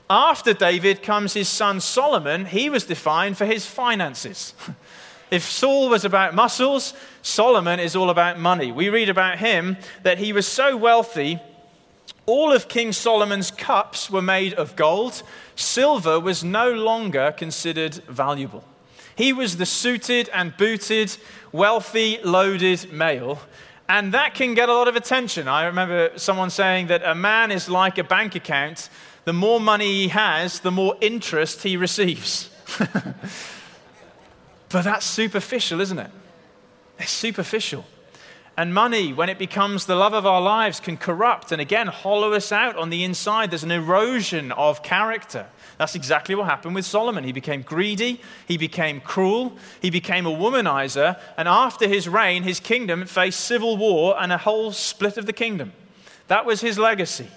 After 0.09 0.53
David 0.53 1.03
comes 1.03 1.35
his 1.35 1.49
son 1.49 1.81
Solomon, 1.81 2.47
he 2.47 2.71
was 2.71 2.85
defined 2.85 3.37
for 3.37 3.45
his 3.45 3.67
finances. 3.67 4.55
if 5.31 5.45
Saul 5.45 5.89
was 5.89 6.05
about 6.05 6.35
muscles, 6.35 6.95
Solomon 7.23 7.81
is 7.81 7.97
all 7.97 8.11
about 8.11 8.39
money. 8.39 8.71
We 8.71 8.89
read 8.89 9.09
about 9.09 9.39
him 9.39 9.77
that 10.03 10.19
he 10.19 10.33
was 10.33 10.47
so 10.47 10.77
wealthy, 10.77 11.41
all 12.27 12.53
of 12.53 12.69
King 12.69 12.93
Solomon's 12.93 13.53
cups 13.53 14.11
were 14.11 14.23
made 14.23 14.55
of 14.55 14.75
gold. 14.75 15.23
Silver 15.55 16.19
was 16.19 16.43
no 16.43 16.73
longer 16.73 17.33
considered 17.37 17.95
valuable. 18.09 18.65
He 19.15 19.33
was 19.33 19.57
the 19.57 19.67
suited 19.67 20.29
and 20.31 20.57
booted, 20.57 21.17
wealthy, 21.53 22.19
loaded 22.23 22.93
male. 22.93 23.39
And 23.89 24.15
that 24.15 24.35
can 24.35 24.55
get 24.55 24.69
a 24.69 24.75
lot 24.75 24.89
of 24.89 24.97
attention. 24.97 25.49
I 25.49 25.67
remember 25.67 26.11
someone 26.17 26.51
saying 26.51 26.89
that 26.89 27.03
a 27.05 27.15
man 27.15 27.53
is 27.53 27.69
like 27.69 27.99
a 27.99 28.05
bank 28.05 28.35
account. 28.35 28.89
The 29.25 29.33
more 29.33 29.61
money 29.61 29.87
he 29.87 30.09
has, 30.09 30.61
the 30.61 30.71
more 30.71 30.97
interest 31.01 31.63
he 31.63 31.77
receives. 31.77 32.51
but 32.79 33.15
that's 34.71 35.07
superficial, 35.07 35.81
isn't 35.81 35.99
it? 35.99 36.11
It's 36.99 37.13
superficial. 37.13 37.85
And 38.59 38.73
money, 38.73 39.13
when 39.13 39.29
it 39.29 39.39
becomes 39.39 39.85
the 39.85 39.97
love 39.97 40.15
of 40.15 40.25
our 40.25 40.41
lives, 40.41 40.81
can 40.81 40.97
corrupt 40.97 41.53
and 41.53 41.61
again 41.61 41.89
hollow 41.89 42.33
us 42.33 42.51
out 42.53 42.77
on 42.77 42.89
the 42.89 43.05
inside. 43.05 43.51
There's 43.51 43.65
an 43.65 43.71
erosion 43.71 44.51
of 44.53 44.83
character. 44.83 45.47
That's 45.77 45.95
exactly 45.95 46.35
what 46.35 46.47
happened 46.47 46.75
with 46.75 46.87
Solomon. 46.87 47.23
He 47.23 47.33
became 47.33 47.61
greedy, 47.61 48.23
he 48.49 48.57
became 48.57 49.03
cruel, 49.03 49.59
he 49.83 49.91
became 49.91 50.27
a 50.27 50.31
womanizer, 50.31 51.21
and 51.37 51.49
after 51.49 51.87
his 51.87 52.09
reign, 52.09 52.45
his 52.45 52.59
kingdom 52.59 53.05
faced 53.05 53.41
civil 53.41 53.77
war 53.77 54.17
and 54.19 54.33
a 54.33 54.39
whole 54.39 54.73
split 54.73 55.19
of 55.19 55.27
the 55.27 55.35
kingdom. 55.35 55.75
That 56.29 56.47
was 56.47 56.63
his 56.63 56.79
legacy. 56.79 57.29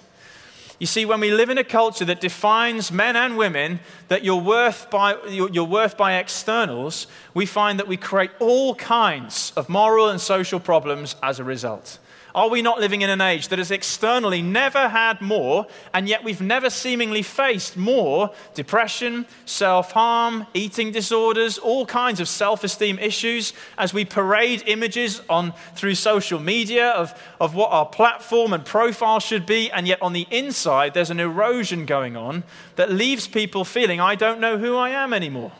You 0.80 0.86
see, 0.86 1.04
when 1.04 1.20
we 1.20 1.30
live 1.30 1.50
in 1.50 1.58
a 1.58 1.62
culture 1.62 2.06
that 2.06 2.22
defines 2.22 2.90
men 2.90 3.14
and 3.14 3.36
women 3.36 3.80
that 4.08 4.24
you're 4.24 4.40
worth 4.40 4.90
by, 4.90 5.14
you're 5.28 5.62
worth 5.62 5.98
by 5.98 6.14
externals, 6.14 7.06
we 7.34 7.44
find 7.44 7.78
that 7.78 7.86
we 7.86 7.98
create 7.98 8.30
all 8.40 8.74
kinds 8.74 9.52
of 9.56 9.68
moral 9.68 10.08
and 10.08 10.18
social 10.18 10.58
problems 10.58 11.14
as 11.22 11.38
a 11.38 11.44
result. 11.44 11.99
Are 12.34 12.48
we 12.48 12.62
not 12.62 12.80
living 12.80 13.02
in 13.02 13.10
an 13.10 13.20
age 13.20 13.48
that 13.48 13.58
has 13.58 13.70
externally 13.70 14.42
never 14.42 14.88
had 14.88 15.20
more, 15.20 15.66
and 15.92 16.08
yet 16.08 16.22
we've 16.22 16.40
never 16.40 16.70
seemingly 16.70 17.22
faced 17.22 17.76
more 17.76 18.30
depression, 18.54 19.26
self 19.46 19.92
harm, 19.92 20.46
eating 20.54 20.92
disorders, 20.92 21.58
all 21.58 21.86
kinds 21.86 22.20
of 22.20 22.28
self 22.28 22.62
esteem 22.62 22.98
issues 22.98 23.52
as 23.76 23.92
we 23.92 24.04
parade 24.04 24.62
images 24.66 25.20
on 25.28 25.52
through 25.74 25.94
social 25.96 26.38
media 26.38 26.90
of, 26.90 27.20
of 27.40 27.54
what 27.54 27.72
our 27.72 27.86
platform 27.86 28.52
and 28.52 28.64
profile 28.64 29.20
should 29.20 29.46
be, 29.46 29.70
and 29.70 29.88
yet 29.88 30.00
on 30.00 30.12
the 30.12 30.26
inside 30.30 30.94
there's 30.94 31.10
an 31.10 31.20
erosion 31.20 31.84
going 31.86 32.16
on 32.16 32.44
that 32.76 32.92
leaves 32.92 33.26
people 33.26 33.64
feeling, 33.64 34.00
I 34.00 34.14
don't 34.14 34.40
know 34.40 34.58
who 34.58 34.76
I 34.76 34.90
am 34.90 35.12
anymore. 35.12 35.52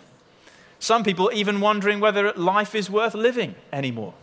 Some 0.78 1.04
people 1.04 1.30
even 1.34 1.60
wondering 1.60 2.00
whether 2.00 2.32
life 2.32 2.74
is 2.74 2.88
worth 2.88 3.14
living 3.14 3.54
anymore. 3.72 4.14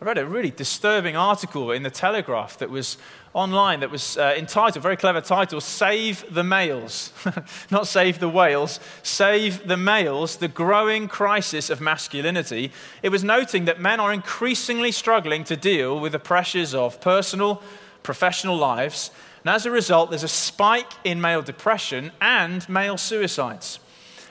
I 0.00 0.06
read 0.06 0.16
a 0.16 0.24
really 0.24 0.50
disturbing 0.50 1.14
article 1.14 1.72
in 1.72 1.82
the 1.82 1.90
Telegraph 1.90 2.56
that 2.60 2.70
was 2.70 2.96
online 3.34 3.80
that 3.80 3.90
was 3.90 4.16
uh, 4.16 4.34
entitled, 4.34 4.82
very 4.82 4.96
clever 4.96 5.20
title, 5.20 5.60
Save 5.60 6.24
the 6.32 6.42
Males. 6.42 7.12
Not 7.70 7.86
Save 7.86 8.18
the 8.18 8.28
Whales, 8.30 8.80
Save 9.02 9.68
the 9.68 9.76
Males, 9.76 10.36
the 10.36 10.48
growing 10.48 11.06
crisis 11.06 11.68
of 11.68 11.82
masculinity. 11.82 12.72
It 13.02 13.10
was 13.10 13.22
noting 13.22 13.66
that 13.66 13.78
men 13.78 14.00
are 14.00 14.10
increasingly 14.10 14.90
struggling 14.90 15.44
to 15.44 15.54
deal 15.54 16.00
with 16.00 16.12
the 16.12 16.18
pressures 16.18 16.74
of 16.74 16.98
personal, 17.02 17.62
professional 18.02 18.56
lives. 18.56 19.10
And 19.44 19.54
as 19.54 19.66
a 19.66 19.70
result, 19.70 20.08
there's 20.08 20.22
a 20.22 20.28
spike 20.28 20.92
in 21.04 21.20
male 21.20 21.42
depression 21.42 22.10
and 22.22 22.66
male 22.70 22.96
suicides. 22.96 23.80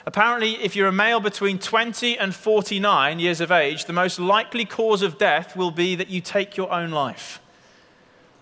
Apparently, 0.06 0.52
if 0.62 0.74
you're 0.74 0.88
a 0.88 0.92
male 0.92 1.20
between 1.20 1.58
20 1.58 2.18
and 2.18 2.34
49 2.34 3.20
years 3.20 3.40
of 3.40 3.50
age, 3.50 3.84
the 3.84 3.92
most 3.92 4.18
likely 4.18 4.64
cause 4.64 5.02
of 5.02 5.18
death 5.18 5.56
will 5.56 5.70
be 5.70 5.94
that 5.94 6.08
you 6.08 6.20
take 6.20 6.56
your 6.56 6.72
own 6.72 6.90
life 6.90 7.40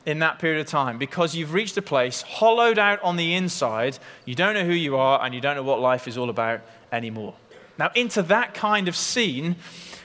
in 0.07 0.21
that 0.21 0.39
period 0.39 0.61
of 0.61 0.67
time 0.67 0.99
because 0.99 1.35
you've 1.35 1.53
reached 1.53 1.77
a 1.77 1.83
place 1.83 2.23
hollowed 2.23 2.79
out 2.79 3.03
on 3.03 3.17
the 3.17 3.35
inside. 3.35 3.99
You 4.25 4.35
don't 4.35 4.55
know 4.55 4.65
who 4.65 4.73
you 4.73 4.97
are 4.97 5.23
and 5.23 5.35
you 5.35 5.41
don't 5.41 5.57
know 5.57 5.63
what 5.63 5.81
life 5.81 6.07
is 6.07 6.17
all 6.17 6.31
about 6.31 6.61
anymore. 6.93 7.35
Now, 7.79 7.91
into 7.95 8.23
that 8.23 8.55
kind 8.55 8.89
of 8.89 8.97
scene, 8.97 9.57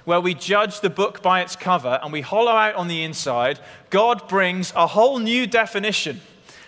where 0.05 0.19
we 0.19 0.33
judge 0.33 0.81
the 0.81 0.89
book 0.89 1.22
by 1.22 1.41
its 1.41 1.55
cover 1.55 2.00
and 2.03 2.12
we 2.12 2.22
hollow 2.22 2.51
out 2.51 2.75
on 2.75 2.88
the 2.88 3.03
inside, 3.03 3.60
God 3.89 4.27
brings 4.27 4.74
a 4.75 4.88
whole 4.88 5.19
new 5.19 5.48
definition 5.48 6.19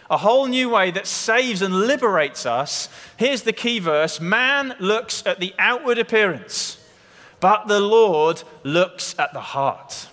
a 0.10 0.18
whole 0.18 0.46
new 0.46 0.70
way 0.70 0.92
that 0.92 1.08
saves 1.08 1.62
and 1.62 1.74
liberates 1.74 2.46
us. 2.46 2.90
Here's 3.18 3.44
the 3.44 3.54
key 3.54 3.80
verse 3.80 4.20
Man 4.20 4.76
looks 4.80 5.26
at 5.26 5.40
the 5.40 5.54
outward 5.58 5.98
appearance, 5.98 6.78
but 7.40 7.68
the 7.68 7.80
Lord 7.80 8.44
looks 8.64 9.16
at 9.18 9.34
the 9.34 9.42
heart. 9.42 10.08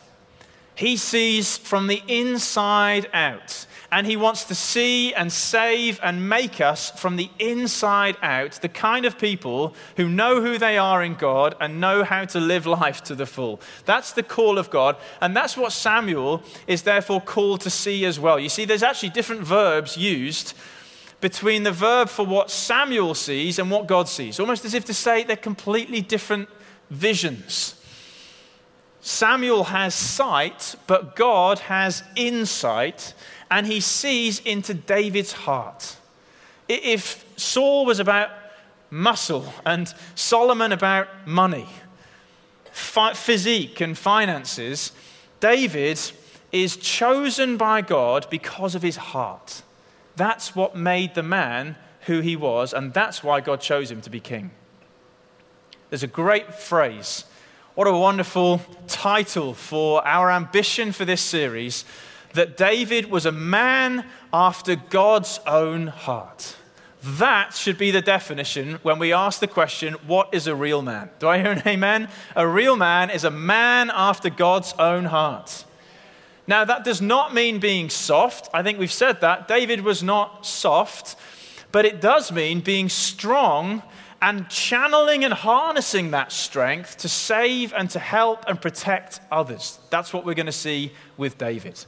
He 0.75 0.97
sees 0.97 1.59
from 1.59 1.87
the 1.87 2.03
inside 2.09 3.09
out 3.13 3.67
and 3.93 4.07
He 4.07 4.17
wants 4.17 4.45
to 4.45 4.55
see 4.55 5.13
and 5.13 5.31
save 5.31 6.01
and 6.03 6.29
make 6.29 6.61
us 6.63 6.91
from 6.93 7.17
the 7.17 7.31
inside 7.39 8.17
out 8.23 8.53
the 8.53 8.69
kind 8.69 9.05
of 9.05 9.19
people 9.19 9.75
who 9.99 10.09
know 10.09 10.41
who 10.41 10.57
they 10.57 10.79
are 10.79 11.03
in 11.05 11.15
God 11.15 11.55
and 11.61 11.79
know 11.79 12.03
how 12.03 12.25
to 12.25 12.41
live 12.41 12.67
life 12.67 13.05
to 13.05 13.15
the 13.15 13.27
full. 13.27 13.61
That's 13.85 14.13
the 14.13 14.23
call 14.23 14.59
of 14.59 14.71
God, 14.71 14.97
and 15.21 15.37
that's 15.37 15.59
what 15.59 15.73
Samuel 15.73 16.43
is 16.67 16.83
therefore 16.83 17.21
called 17.21 17.61
to 17.61 17.71
see 17.71 18.07
as 18.07 18.19
well. 18.19 18.41
You 18.41 18.49
see, 18.49 18.65
there's 18.65 18.83
actually 18.83 19.11
different 19.11 19.43
verbs 19.43 19.97
used 19.97 20.55
between 21.21 21.63
the 21.63 21.71
verb 21.71 22.09
for 22.09 22.25
what 22.25 22.51
Samuel 22.51 23.15
sees 23.15 23.59
and 23.59 23.71
what 23.71 23.87
God 23.87 24.09
sees, 24.09 24.41
almost 24.41 24.65
as 24.65 24.73
if 24.75 24.87
to 24.87 24.95
say 24.95 25.23
they're 25.23 25.37
completely 25.37 26.01
different 26.01 26.49
visions. 26.91 27.77
Samuel 29.03 29.65
has 29.65 29.95
sight, 29.95 30.77
but 30.87 31.17
God 31.17 31.59
has 31.59 32.05
insight 32.17 33.15
and 33.53 33.67
he 33.67 33.81
sees 33.81 34.41
into 34.41 34.73
David's 34.73 35.33
heart. 35.33 35.97
If 36.69 37.23
Saul 37.37 37.85
was 37.85 38.01
about 38.01 38.31
muscle 38.89 39.53
and 39.67 39.93
Solomon 40.15 40.73
about 40.73 41.29
money, 41.29 41.69
physique 42.73 43.83
and 43.83 43.97
finances, 43.97 44.93
David 45.41 46.01
is 46.51 46.79
chosen 46.79 47.59
by 47.59 47.83
God 47.83 48.27
because 48.31 48.75
of 48.75 48.81
his 48.81 48.97
heart. 48.97 49.61
That's 50.17 50.57
what 50.57 50.75
made 50.75 51.15
the 51.15 51.23
man 51.23 51.77
who 52.07 52.21
he 52.21 52.37
was, 52.37 52.73
and 52.73 52.95
that's 52.95 53.23
why 53.23 53.43
God 53.43 53.61
chose 53.61 53.91
him 53.91 54.01
to 54.01 54.11
be 54.11 54.19
king. 54.19 54.51
There's 55.91 56.03
a 56.03 56.07
great 56.07 56.55
phrase. 56.55 57.27
What 57.75 57.87
a 57.87 57.93
wonderful 57.93 58.63
title 58.87 59.53
for 59.53 60.07
our 60.07 60.31
ambition 60.31 60.93
for 60.93 61.05
this 61.05 61.21
series 61.21 61.85
that 62.35 62.57
David 62.57 63.11
was 63.11 63.27
a 63.27 63.33
man 63.33 64.07
after 64.33 64.77
God's 64.77 65.41
own 65.47 65.89
heart. 65.89 66.57
That 67.03 67.55
should 67.55 67.79
be 67.79 67.91
the 67.91 68.01
definition 68.01 68.75
when 68.83 68.99
we 69.01 69.13
ask 69.13 69.41
the 69.41 69.49
question, 69.49 69.95
What 70.07 70.33
is 70.33 70.47
a 70.47 70.55
real 70.55 70.83
man? 70.83 71.11
Do 71.19 71.29
I 71.29 71.39
hear 71.39 71.51
an 71.51 71.63
amen? 71.67 72.09
A 72.37 72.47
real 72.47 72.77
man 72.77 73.11
is 73.11 73.25
a 73.25 73.31
man 73.31 73.91
after 73.93 74.31
God's 74.31 74.73
own 74.79 75.07
heart. 75.07 75.65
Now, 76.47 76.65
that 76.65 76.85
does 76.85 77.01
not 77.01 77.35
mean 77.35 77.59
being 77.59 77.89
soft. 77.89 78.49
I 78.53 78.63
think 78.63 78.79
we've 78.79 78.93
said 78.93 79.21
that. 79.21 79.49
David 79.49 79.81
was 79.83 80.03
not 80.03 80.47
soft, 80.47 81.17
but 81.73 81.85
it 81.85 82.01
does 82.01 82.31
mean 82.31 82.61
being 82.61 82.89
strong 82.89 83.83
and 84.21 84.49
channeling 84.49 85.25
and 85.25 85.35
harnessing 85.35 86.13
that 86.13 86.31
strength 86.31 86.97
to 86.99 87.09
save 87.09 87.73
and 87.73 87.91
to 87.91 87.99
help 87.99 88.45
and 88.47 88.61
protect 88.61 89.21
others. 89.33 89.81
That's 89.91 90.13
what 90.13 90.25
we're 90.25 90.35
going 90.35 90.47
to 90.47 90.53
see 90.53 90.93
with 91.17 91.39
David. 91.39 91.85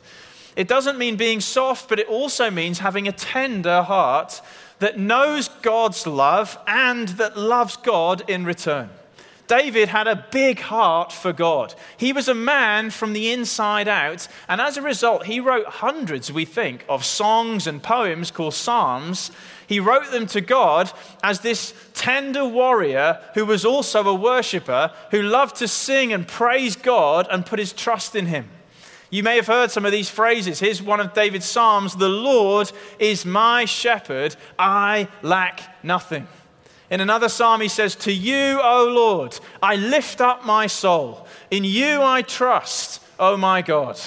It 0.57 0.69
doesn't 0.69 0.99
mean 0.99 1.17
being 1.17 1.41
soft, 1.41 1.89
but 1.89 1.99
it 1.99 2.09
also 2.09 2.51
means 2.51 2.79
having 2.79 3.09
a 3.09 3.13
tender 3.13 3.83
heart 3.83 4.41
that 4.79 4.99
knows 4.99 5.49
God's 5.49 6.07
love 6.07 6.59
and 6.67 7.09
that 7.11 7.37
loves 7.37 7.77
God 7.77 8.29
in 8.29 8.45
return. 8.45 8.91
David 9.47 9.89
had 9.89 10.07
a 10.07 10.27
big 10.31 10.59
heart 10.59 11.13
for 11.13 11.33
God. 11.33 11.75
He 11.99 12.13
was 12.13 12.29
a 12.29 12.35
man 12.35 12.91
from 12.91 13.13
the 13.13 13.31
inside 13.31 13.89
out, 13.89 14.27
and 14.49 14.61
as 14.61 14.77
a 14.77 14.83
result, 14.83 15.27
he 15.27 15.39
wrote 15.39 15.67
hundreds, 15.67 16.33
we 16.33 16.47
think, 16.47 16.85
of 16.89 17.05
songs 17.05 17.67
and 17.67 17.83
poems 17.83 18.31
called 18.31 18.55
Psalms. 18.55 19.31
He 19.67 19.81
wrote 19.81 20.11
them 20.11 20.27
to 20.29 20.41
God 20.41 20.91
as 21.23 21.41
this 21.41 21.75
tender 21.93 22.47
warrior 22.47 23.21
who 23.35 23.45
was 23.45 23.65
also 23.65 24.03
a 24.09 24.15
worshiper 24.15 24.93
who 25.11 25.23
loved 25.23 25.57
to 25.57 25.69
sing 25.69 26.13
and 26.13 26.27
praise 26.27 26.77
God 26.77 27.27
and 27.31 27.45
put 27.45 27.59
his 27.59 27.73
trust 27.73 28.17
in 28.17 28.27
him. 28.27 28.49
You 29.15 29.23
may 29.23 29.37
have 29.37 29.47
heard 29.47 29.71
some 29.71 29.87
of 29.87 29.93
these 29.93 30.11
phrases. 30.11 30.59
Here's 30.59 30.83
one 30.83 30.99
of 30.99 31.15
David's 31.15 31.47
Psalms 31.47 31.95
The 31.95 32.09
Lord 32.09 32.73
is 32.99 33.25
my 33.25 33.65
shepherd, 33.65 34.35
I 34.59 35.07
lack 35.23 35.85
nothing. 35.85 36.27
In 36.91 37.01
another 37.01 37.29
psalm, 37.29 37.61
he 37.61 37.69
says, 37.69 37.95
To 37.95 38.13
you, 38.13 38.59
O 38.61 38.89
Lord, 38.93 39.39
I 39.63 39.77
lift 39.77 40.21
up 40.21 40.45
my 40.45 40.67
soul. 40.67 41.29
In 41.53 41.63
you 41.63 42.03
I 42.03 42.23
trust, 42.23 43.01
O 43.17 43.37
my 43.37 43.63
God. 43.63 44.01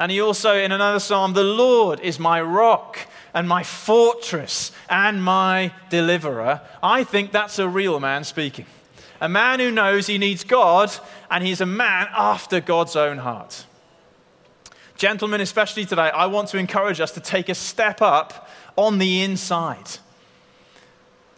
And 0.00 0.10
he 0.10 0.20
also, 0.20 0.52
in 0.58 0.72
another 0.72 0.98
psalm, 0.98 1.34
The 1.34 1.44
Lord 1.44 2.00
is 2.00 2.18
my 2.18 2.42
rock 2.42 2.98
and 3.32 3.48
my 3.48 3.62
fortress 3.62 4.72
and 4.90 5.22
my 5.22 5.72
deliverer. 5.90 6.60
I 6.82 7.04
think 7.04 7.30
that's 7.30 7.60
a 7.60 7.68
real 7.68 8.00
man 8.00 8.24
speaking. 8.24 8.66
A 9.20 9.28
man 9.28 9.60
who 9.60 9.70
knows 9.70 10.08
he 10.08 10.18
needs 10.18 10.42
God, 10.42 10.90
and 11.30 11.44
he's 11.44 11.60
a 11.60 11.66
man 11.66 12.08
after 12.10 12.60
God's 12.60 12.96
own 12.96 13.18
heart. 13.18 13.64
Gentlemen, 15.02 15.40
especially 15.40 15.84
today, 15.84 16.12
I 16.14 16.26
want 16.26 16.46
to 16.50 16.58
encourage 16.58 17.00
us 17.00 17.10
to 17.14 17.20
take 17.20 17.48
a 17.48 17.56
step 17.56 18.00
up 18.00 18.48
on 18.76 18.98
the 18.98 19.22
inside 19.22 19.90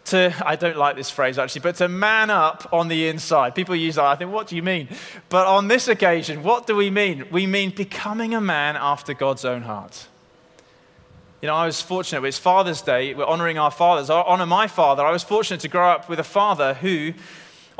to, 0.03 0.31
I 0.45 0.55
don't 0.55 0.77
like 0.77 0.95
this 0.95 1.09
phrase 1.09 1.39
actually, 1.39 1.61
but 1.61 1.73
to 1.77 1.87
man 1.87 2.29
up 2.29 2.69
on 2.71 2.89
the 2.89 3.07
inside. 3.07 3.55
People 3.55 3.75
use 3.75 3.95
that. 3.95 4.03
I 4.03 4.15
think, 4.17 4.31
what 4.31 4.45
do 4.45 4.55
you 4.55 4.61
mean? 4.61 4.87
But 5.29 5.47
on 5.47 5.67
this 5.67 5.87
occasion, 5.87 6.43
what 6.43 6.67
do 6.67 6.75
we 6.75 6.91
mean? 6.91 7.25
We 7.31 7.47
mean 7.47 7.71
becoming 7.71 8.35
a 8.35 8.39
man 8.39 8.75
after 8.75 9.15
God's 9.15 9.43
own 9.43 9.63
heart. 9.63 10.09
You 11.41 11.47
know, 11.47 11.55
I 11.55 11.65
was 11.65 11.81
fortunate. 11.81 12.23
It's 12.23 12.37
Father's 12.37 12.83
Day. 12.83 13.15
We're 13.15 13.25
honoring 13.25 13.57
our 13.57 13.71
fathers. 13.71 14.11
I 14.11 14.21
honor 14.21 14.45
my 14.45 14.67
father. 14.67 15.03
I 15.03 15.09
was 15.09 15.23
fortunate 15.23 15.61
to 15.61 15.69
grow 15.69 15.89
up 15.89 16.07
with 16.07 16.19
a 16.19 16.23
father 16.23 16.75
who, 16.75 17.13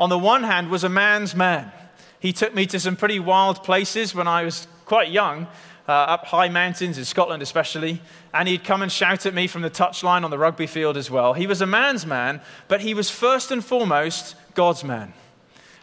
on 0.00 0.10
the 0.10 0.18
one 0.18 0.42
hand, 0.42 0.68
was 0.68 0.82
a 0.82 0.88
man's 0.88 1.36
man. 1.36 1.70
He 2.18 2.32
took 2.32 2.56
me 2.56 2.66
to 2.66 2.80
some 2.80 2.96
pretty 2.96 3.20
wild 3.20 3.62
places 3.62 4.16
when 4.16 4.26
I 4.26 4.42
was 4.42 4.66
quite 4.86 5.10
young 5.10 5.46
uh, 5.88 5.92
up 5.92 6.26
high 6.26 6.48
mountains 6.48 6.98
in 6.98 7.04
Scotland, 7.04 7.42
especially, 7.42 8.00
and 8.32 8.48
he'd 8.48 8.64
come 8.64 8.82
and 8.82 8.90
shout 8.90 9.26
at 9.26 9.34
me 9.34 9.46
from 9.46 9.62
the 9.62 9.70
touchline 9.70 10.24
on 10.24 10.30
the 10.30 10.38
rugby 10.38 10.66
field 10.66 10.96
as 10.96 11.10
well. 11.10 11.34
He 11.34 11.46
was 11.46 11.60
a 11.60 11.66
man's 11.66 12.06
man, 12.06 12.40
but 12.68 12.80
he 12.80 12.94
was 12.94 13.10
first 13.10 13.50
and 13.50 13.64
foremost 13.64 14.34
God's 14.54 14.82
man. 14.82 15.12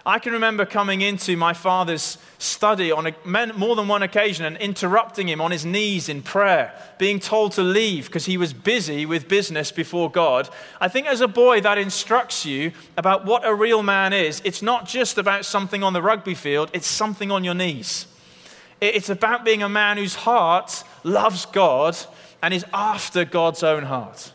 I 0.06 0.20
can 0.20 0.34
remember 0.34 0.66
coming 0.66 1.00
into 1.00 1.38
my 1.38 1.54
father's 1.54 2.18
study 2.38 2.92
on 2.92 3.08
a, 3.08 3.54
more 3.54 3.78
than 3.78 3.88
one 3.88 4.04
occasion 4.04 4.46
and 4.46 4.58
interrupting 4.58 5.30
him 5.30 5.40
on 5.40 5.52
his 5.52 5.66
knees 5.66 6.10
in 6.10 6.22
prayer, 6.22 6.74
being 6.98 7.22
told 7.22 7.54
to 7.54 7.64
leave 7.64 8.08
because 8.08 8.26
he 8.26 8.36
was 8.36 8.52
busy 8.52 9.06
with 9.06 9.30
business 9.30 9.72
before 9.72 10.12
God. 10.12 10.50
I 10.82 10.90
think 10.90 11.08
as 11.08 11.22
a 11.22 11.28
boy, 11.30 11.62
that 11.62 11.78
instructs 11.78 12.46
you 12.46 12.74
about 12.98 13.24
what 13.24 13.48
a 13.48 13.56
real 13.56 13.82
man 13.82 14.12
is. 14.12 14.42
It's 14.44 14.62
not 14.62 14.86
just 14.86 15.18
about 15.18 15.46
something 15.46 15.84
on 15.84 15.94
the 15.94 16.02
rugby 16.02 16.36
field, 16.36 16.70
it's 16.74 16.88
something 16.88 17.32
on 17.32 17.46
your 17.46 17.54
knees. 17.54 18.08
It's 18.84 19.10
about 19.10 19.46
being 19.46 19.64
a 19.64 19.70
man 19.70 19.98
whose 19.98 20.16
heart 20.16 20.84
loves 21.04 21.46
God 21.46 21.98
and 22.42 22.54
is 22.54 22.66
after 22.74 23.24
God's 23.24 23.64
own 23.64 23.84
heart. 23.84 24.34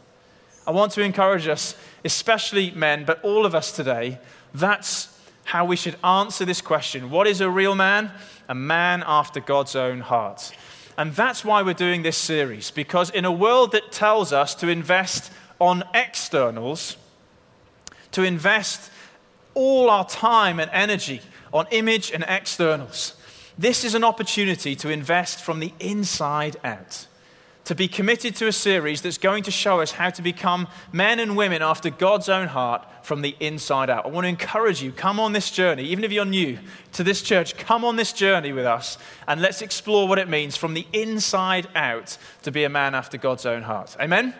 I 0.66 0.70
want 0.70 0.92
to 0.92 1.02
encourage 1.02 1.46
us, 1.46 1.76
especially 2.02 2.70
men, 2.70 3.04
but 3.04 3.22
all 3.22 3.44
of 3.44 3.54
us 3.54 3.72
today, 3.72 4.18
that's 4.54 5.14
how 5.44 5.66
we 5.66 5.76
should 5.76 5.96
answer 6.02 6.46
this 6.46 6.62
question 6.62 7.10
What 7.10 7.26
is 7.26 7.42
a 7.42 7.50
real 7.50 7.74
man? 7.74 8.10
A 8.48 8.54
man 8.54 9.04
after 9.06 9.40
God's 9.40 9.76
own 9.76 10.00
heart. 10.00 10.50
And 10.96 11.12
that's 11.12 11.44
why 11.44 11.62
we're 11.62 11.74
doing 11.74 12.02
this 12.02 12.16
series, 12.16 12.70
because 12.70 13.10
in 13.10 13.26
a 13.26 13.32
world 13.32 13.72
that 13.72 13.92
tells 13.92 14.32
us 14.32 14.54
to 14.56 14.68
invest 14.68 15.30
on 15.60 15.84
externals, 15.94 16.96
to 18.12 18.22
invest 18.22 18.90
all 19.52 19.90
our 19.90 20.08
time 20.08 20.58
and 20.58 20.70
energy 20.72 21.20
on 21.52 21.66
image 21.70 22.10
and 22.10 22.24
externals, 22.26 23.14
this 23.58 23.84
is 23.84 23.94
an 23.94 24.04
opportunity 24.04 24.76
to 24.76 24.88
invest 24.88 25.42
from 25.42 25.58
the 25.58 25.72
inside 25.80 26.56
out, 26.62 27.06
to 27.64 27.74
be 27.74 27.88
committed 27.88 28.36
to 28.36 28.46
a 28.46 28.52
series 28.52 29.02
that's 29.02 29.18
going 29.18 29.42
to 29.42 29.50
show 29.50 29.80
us 29.80 29.90
how 29.92 30.10
to 30.10 30.22
become 30.22 30.68
men 30.92 31.18
and 31.18 31.36
women 31.36 31.60
after 31.60 31.90
God's 31.90 32.28
own 32.28 32.46
heart 32.46 32.86
from 33.04 33.20
the 33.20 33.34
inside 33.40 33.90
out. 33.90 34.06
I 34.06 34.08
want 34.08 34.24
to 34.24 34.28
encourage 34.28 34.80
you, 34.80 34.92
come 34.92 35.18
on 35.18 35.32
this 35.32 35.50
journey, 35.50 35.82
even 35.84 36.04
if 36.04 36.12
you're 36.12 36.24
new 36.24 36.58
to 36.92 37.02
this 37.02 37.20
church, 37.20 37.56
come 37.58 37.84
on 37.84 37.96
this 37.96 38.12
journey 38.12 38.52
with 38.52 38.64
us 38.64 38.96
and 39.26 39.42
let's 39.42 39.60
explore 39.60 40.06
what 40.06 40.18
it 40.18 40.28
means 40.28 40.56
from 40.56 40.74
the 40.74 40.86
inside 40.92 41.66
out 41.74 42.16
to 42.42 42.52
be 42.52 42.64
a 42.64 42.68
man 42.68 42.94
after 42.94 43.18
God's 43.18 43.44
own 43.44 43.62
heart. 43.62 43.96
Amen? 44.00 44.34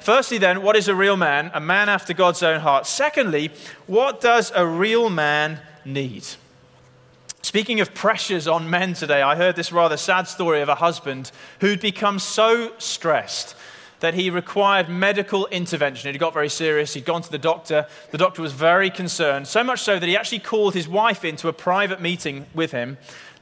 Firstly, 0.00 0.38
then, 0.38 0.62
what 0.62 0.76
is 0.76 0.88
a 0.88 0.94
real 0.94 1.16
man? 1.16 1.50
A 1.52 1.60
man 1.60 1.90
after 1.90 2.14
God's 2.14 2.42
own 2.42 2.60
heart. 2.60 2.86
Secondly, 2.86 3.50
what 3.86 4.20
does 4.20 4.50
a 4.54 4.66
real 4.66 5.10
man 5.10 5.60
need? 5.84 6.26
Speaking 7.42 7.80
of 7.80 7.94
pressures 7.94 8.46
on 8.46 8.68
men 8.68 8.92
today, 8.92 9.22
I 9.22 9.34
heard 9.34 9.56
this 9.56 9.72
rather 9.72 9.96
sad 9.96 10.28
story 10.28 10.60
of 10.60 10.68
a 10.68 10.74
husband 10.74 11.32
who'd 11.60 11.80
become 11.80 12.18
so 12.18 12.72
stressed 12.78 13.56
that 14.00 14.14
he 14.14 14.28
required 14.30 14.88
medical 14.88 15.46
intervention. 15.46 16.14
It 16.14 16.18
got 16.18 16.34
very 16.34 16.48
serious. 16.48 16.94
He'd 16.94 17.04
gone 17.04 17.22
to 17.22 17.30
the 17.30 17.38
doctor. 17.38 17.86
The 18.10 18.18
doctor 18.18 18.42
was 18.42 18.52
very 18.52 18.90
concerned, 18.90 19.46
so 19.46 19.64
much 19.64 19.80
so 19.80 19.98
that 19.98 20.06
he 20.06 20.16
actually 20.16 20.40
called 20.40 20.74
his 20.74 20.88
wife 20.88 21.24
into 21.24 21.48
a 21.48 21.52
private 21.52 22.00
meeting 22.00 22.46
with 22.54 22.72
him, 22.72 22.98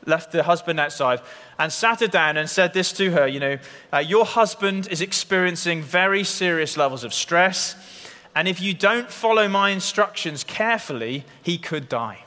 left 0.06 0.30
the 0.30 0.44
husband 0.44 0.78
outside, 0.78 1.20
and 1.58 1.72
sat 1.72 2.00
her 2.00 2.08
down 2.08 2.36
and 2.36 2.48
said 2.48 2.74
this 2.74 2.92
to 2.94 3.10
her 3.12 3.26
You 3.26 3.40
know, 3.40 3.58
uh, 3.92 3.98
your 3.98 4.24
husband 4.24 4.88
is 4.88 5.00
experiencing 5.00 5.82
very 5.82 6.22
serious 6.22 6.76
levels 6.76 7.02
of 7.02 7.12
stress, 7.12 7.74
and 8.34 8.46
if 8.46 8.60
you 8.60 8.74
don't 8.74 9.10
follow 9.10 9.48
my 9.48 9.70
instructions 9.70 10.44
carefully, 10.44 11.24
he 11.42 11.58
could 11.58 11.88
die. 11.88 12.24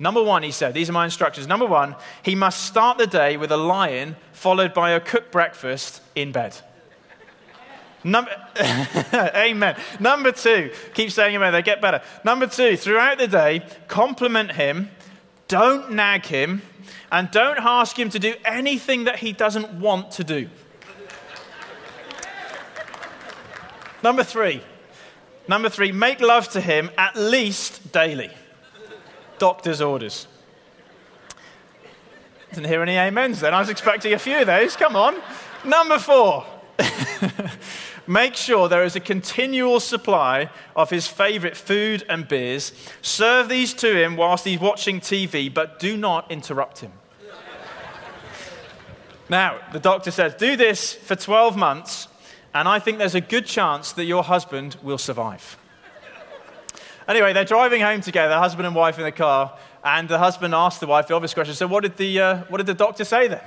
Number 0.00 0.22
one, 0.22 0.44
he 0.44 0.52
said, 0.52 0.74
these 0.74 0.88
are 0.88 0.92
my 0.92 1.04
instructions. 1.04 1.46
Number 1.46 1.66
one, 1.66 1.96
he 2.22 2.34
must 2.34 2.64
start 2.64 2.98
the 2.98 3.06
day 3.06 3.36
with 3.36 3.50
a 3.50 3.56
lion 3.56 4.16
followed 4.32 4.72
by 4.72 4.90
a 4.90 5.00
cooked 5.00 5.32
breakfast 5.32 6.00
in 6.14 6.30
bed. 6.30 6.56
Number, 8.04 8.30
amen. 9.12 9.76
Number 9.98 10.30
two, 10.30 10.70
keep 10.94 11.10
saying 11.10 11.34
amen, 11.34 11.52
they 11.52 11.62
get 11.62 11.80
better. 11.80 12.00
Number 12.24 12.46
two, 12.46 12.76
throughout 12.76 13.18
the 13.18 13.26
day, 13.26 13.66
compliment 13.88 14.52
him, 14.52 14.90
don't 15.48 15.92
nag 15.92 16.24
him, 16.26 16.62
and 17.10 17.28
don't 17.32 17.58
ask 17.58 17.98
him 17.98 18.08
to 18.10 18.20
do 18.20 18.34
anything 18.44 19.04
that 19.04 19.18
he 19.18 19.32
doesn't 19.32 19.80
want 19.80 20.12
to 20.12 20.24
do. 20.24 20.48
Number 24.04 24.22
three, 24.22 24.62
number 25.48 25.68
three, 25.68 25.90
make 25.90 26.20
love 26.20 26.48
to 26.50 26.60
him 26.60 26.90
at 26.96 27.16
least 27.16 27.90
daily 27.90 28.30
doctor's 29.38 29.80
orders. 29.80 30.26
Didn't 32.50 32.66
hear 32.66 32.82
any 32.82 32.98
amens 32.98 33.40
then. 33.40 33.54
I 33.54 33.60
was 33.60 33.68
expecting 33.68 34.14
a 34.14 34.18
few 34.18 34.38
of 34.38 34.46
those. 34.46 34.76
Come 34.76 34.96
on. 34.96 35.16
Number 35.64 35.98
four. 35.98 36.46
Make 38.06 38.36
sure 38.36 38.70
there 38.70 38.84
is 38.84 38.96
a 38.96 39.00
continual 39.00 39.80
supply 39.80 40.48
of 40.74 40.88
his 40.88 41.06
favorite 41.06 41.56
food 41.56 42.04
and 42.08 42.26
beers. 42.26 42.72
Serve 43.02 43.50
these 43.50 43.74
to 43.74 44.02
him 44.02 44.16
whilst 44.16 44.46
he's 44.46 44.58
watching 44.58 44.98
TV, 44.98 45.52
but 45.52 45.78
do 45.78 45.94
not 45.94 46.30
interrupt 46.30 46.78
him. 46.78 46.92
now, 49.28 49.58
the 49.72 49.78
doctor 49.78 50.10
says, 50.10 50.34
do 50.34 50.56
this 50.56 50.94
for 50.94 51.16
12 51.16 51.54
months, 51.54 52.08
and 52.54 52.66
I 52.66 52.78
think 52.78 52.96
there's 52.96 53.14
a 53.14 53.20
good 53.20 53.44
chance 53.44 53.92
that 53.92 54.04
your 54.06 54.24
husband 54.24 54.76
will 54.82 54.96
survive. 54.96 55.58
Anyway, 57.08 57.32
they're 57.32 57.44
driving 57.44 57.80
home 57.80 58.02
together, 58.02 58.36
husband 58.36 58.66
and 58.66 58.76
wife 58.76 58.98
in 58.98 59.04
the 59.04 59.10
car, 59.10 59.56
and 59.82 60.10
the 60.10 60.18
husband 60.18 60.54
asked 60.54 60.80
the 60.80 60.86
wife 60.86 61.06
the 61.06 61.14
obvious 61.14 61.32
question 61.32 61.54
So, 61.54 61.66
what 61.66 61.82
did 61.82 61.96
the, 61.96 62.20
uh, 62.20 62.36
what 62.48 62.58
did 62.58 62.66
the 62.66 62.74
doctor 62.74 63.02
say 63.02 63.28
then? 63.28 63.40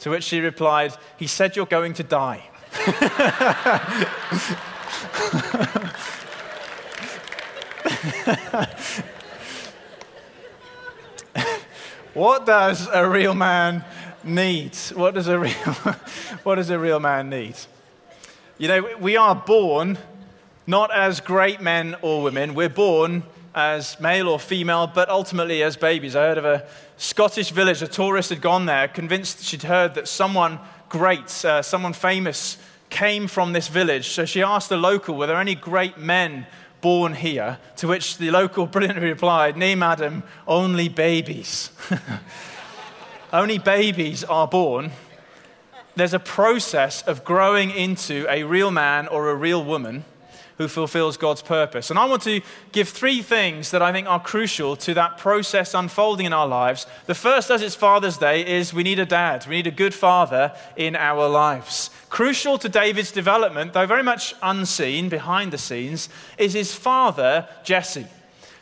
To 0.00 0.10
which 0.10 0.24
she 0.24 0.40
replied, 0.40 0.92
He 1.16 1.28
said 1.28 1.54
you're 1.54 1.64
going 1.64 1.94
to 1.94 2.02
die. 2.02 2.42
what 12.14 12.44
does 12.44 12.88
a 12.92 13.08
real 13.08 13.34
man 13.34 13.84
need? 14.24 14.74
What 14.92 15.14
does 15.14 15.28
a 15.28 15.38
real, 15.38 15.52
what 16.42 16.56
does 16.56 16.70
a 16.70 16.78
real 16.80 16.98
man 16.98 17.30
need? 17.30 17.54
You 18.58 18.66
know, 18.66 18.88
we 18.98 19.16
are 19.16 19.36
born 19.36 19.98
not 20.66 20.94
as 20.94 21.20
great 21.20 21.60
men 21.60 21.94
or 22.02 22.22
women. 22.22 22.54
We're 22.54 22.68
born 22.68 23.22
as 23.54 24.00
male 24.00 24.28
or 24.28 24.40
female, 24.40 24.86
but 24.86 25.08
ultimately 25.08 25.62
as 25.62 25.76
babies. 25.76 26.16
I 26.16 26.22
heard 26.22 26.38
of 26.38 26.44
a 26.44 26.66
Scottish 26.96 27.50
village, 27.50 27.82
a 27.82 27.86
tourist 27.86 28.30
had 28.30 28.40
gone 28.40 28.66
there, 28.66 28.88
convinced 28.88 29.44
she'd 29.44 29.62
heard 29.62 29.94
that 29.94 30.08
someone 30.08 30.58
great, 30.88 31.44
uh, 31.44 31.62
someone 31.62 31.92
famous, 31.92 32.56
came 32.90 33.26
from 33.26 33.52
this 33.52 33.68
village. 33.68 34.08
So 34.08 34.24
she 34.24 34.42
asked 34.42 34.68
the 34.68 34.76
local, 34.76 35.16
Were 35.16 35.26
there 35.26 35.36
any 35.36 35.54
great 35.54 35.98
men 35.98 36.46
born 36.80 37.14
here? 37.14 37.58
To 37.76 37.88
which 37.88 38.18
the 38.18 38.30
local 38.30 38.66
brilliantly 38.74 39.08
replied, 39.08 39.56
Nay, 39.56 39.74
madam, 39.74 40.22
only 40.46 40.88
babies. 40.88 41.70
only 43.32 43.58
babies 43.58 44.24
are 44.24 44.48
born. 44.48 44.92
There's 45.96 46.14
a 46.14 46.18
process 46.18 47.02
of 47.02 47.24
growing 47.24 47.70
into 47.70 48.26
a 48.28 48.42
real 48.42 48.70
man 48.70 49.06
or 49.06 49.30
a 49.30 49.34
real 49.34 49.62
woman 49.62 50.04
who 50.58 50.68
fulfills 50.68 51.16
God's 51.16 51.42
purpose. 51.42 51.90
And 51.90 51.98
I 51.98 52.04
want 52.04 52.22
to 52.22 52.40
give 52.72 52.88
three 52.88 53.22
things 53.22 53.70
that 53.72 53.82
I 53.82 53.92
think 53.92 54.06
are 54.06 54.20
crucial 54.20 54.76
to 54.76 54.94
that 54.94 55.18
process 55.18 55.74
unfolding 55.74 56.26
in 56.26 56.32
our 56.32 56.46
lives. 56.46 56.86
The 57.06 57.14
first, 57.14 57.50
as 57.50 57.60
it's 57.62 57.74
Father's 57.74 58.18
Day, 58.18 58.46
is 58.46 58.72
we 58.72 58.84
need 58.84 58.98
a 58.98 59.06
dad. 59.06 59.46
We 59.48 59.56
need 59.56 59.66
a 59.66 59.72
good 59.72 59.94
father 59.94 60.52
in 60.76 60.94
our 60.94 61.28
lives. 61.28 61.90
Crucial 62.08 62.58
to 62.58 62.68
David's 62.68 63.10
development, 63.10 63.72
though 63.72 63.86
very 63.86 64.04
much 64.04 64.34
unseen 64.42 65.08
behind 65.08 65.52
the 65.52 65.58
scenes, 65.58 66.08
is 66.38 66.52
his 66.52 66.74
father, 66.74 67.48
Jesse. 67.64 68.06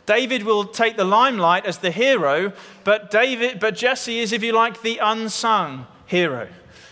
David 0.07 0.43
will 0.43 0.65
take 0.65 0.97
the 0.97 1.05
limelight 1.05 1.65
as 1.65 1.79
the 1.79 1.91
hero, 1.91 2.53
but 2.85 3.11
David, 3.11 3.61
but 3.61 3.77
Jesse 3.77 4.19
is, 4.19 4.33
if 4.33 4.43
you 4.43 4.53
like, 4.53 4.83
the 4.83 4.99
unsung 4.99 5.87
hero. 6.07 6.49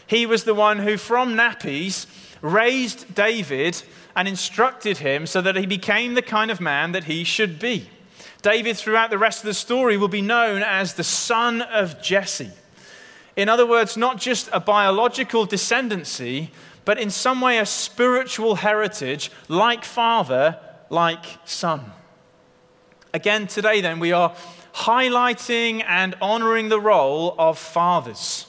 He 0.06 0.26
was 0.26 0.44
the 0.44 0.54
one 0.54 0.78
who, 0.78 0.96
from 0.96 1.34
nappies, 1.34 2.06
raised 2.42 3.14
David 3.14 3.82
and 4.16 4.26
instructed 4.26 4.98
him 4.98 5.26
so 5.26 5.40
that 5.40 5.56
he 5.56 5.66
became 5.66 6.14
the 6.14 6.22
kind 6.22 6.50
of 6.50 6.60
man 6.60 6.92
that 6.92 7.04
he 7.04 7.24
should 7.24 7.58
be. 7.58 7.88
David, 8.42 8.76
throughout 8.76 9.10
the 9.10 9.18
rest 9.18 9.40
of 9.40 9.46
the 9.46 9.54
story, 9.54 9.96
will 9.96 10.08
be 10.08 10.22
known 10.22 10.62
as 10.62 10.94
the 10.94 11.04
son 11.04 11.62
of 11.62 12.02
Jesse. 12.02 12.50
In 13.36 13.48
other 13.48 13.66
words, 13.66 13.96
not 13.96 14.18
just 14.18 14.48
a 14.52 14.60
biological 14.60 15.46
descendancy, 15.46 16.48
but 16.84 16.98
in 16.98 17.10
some 17.10 17.40
way 17.40 17.58
a 17.58 17.66
spiritual 17.66 18.56
heritage, 18.56 19.30
like 19.48 19.84
father, 19.84 20.58
like 20.88 21.24
son. 21.44 21.92
Again, 23.12 23.46
today, 23.46 23.80
then, 23.80 24.00
we 24.00 24.12
are 24.12 24.34
highlighting 24.74 25.84
and 25.86 26.14
honoring 26.20 26.68
the 26.68 26.80
role 26.80 27.34
of 27.38 27.58
fathers 27.58 28.46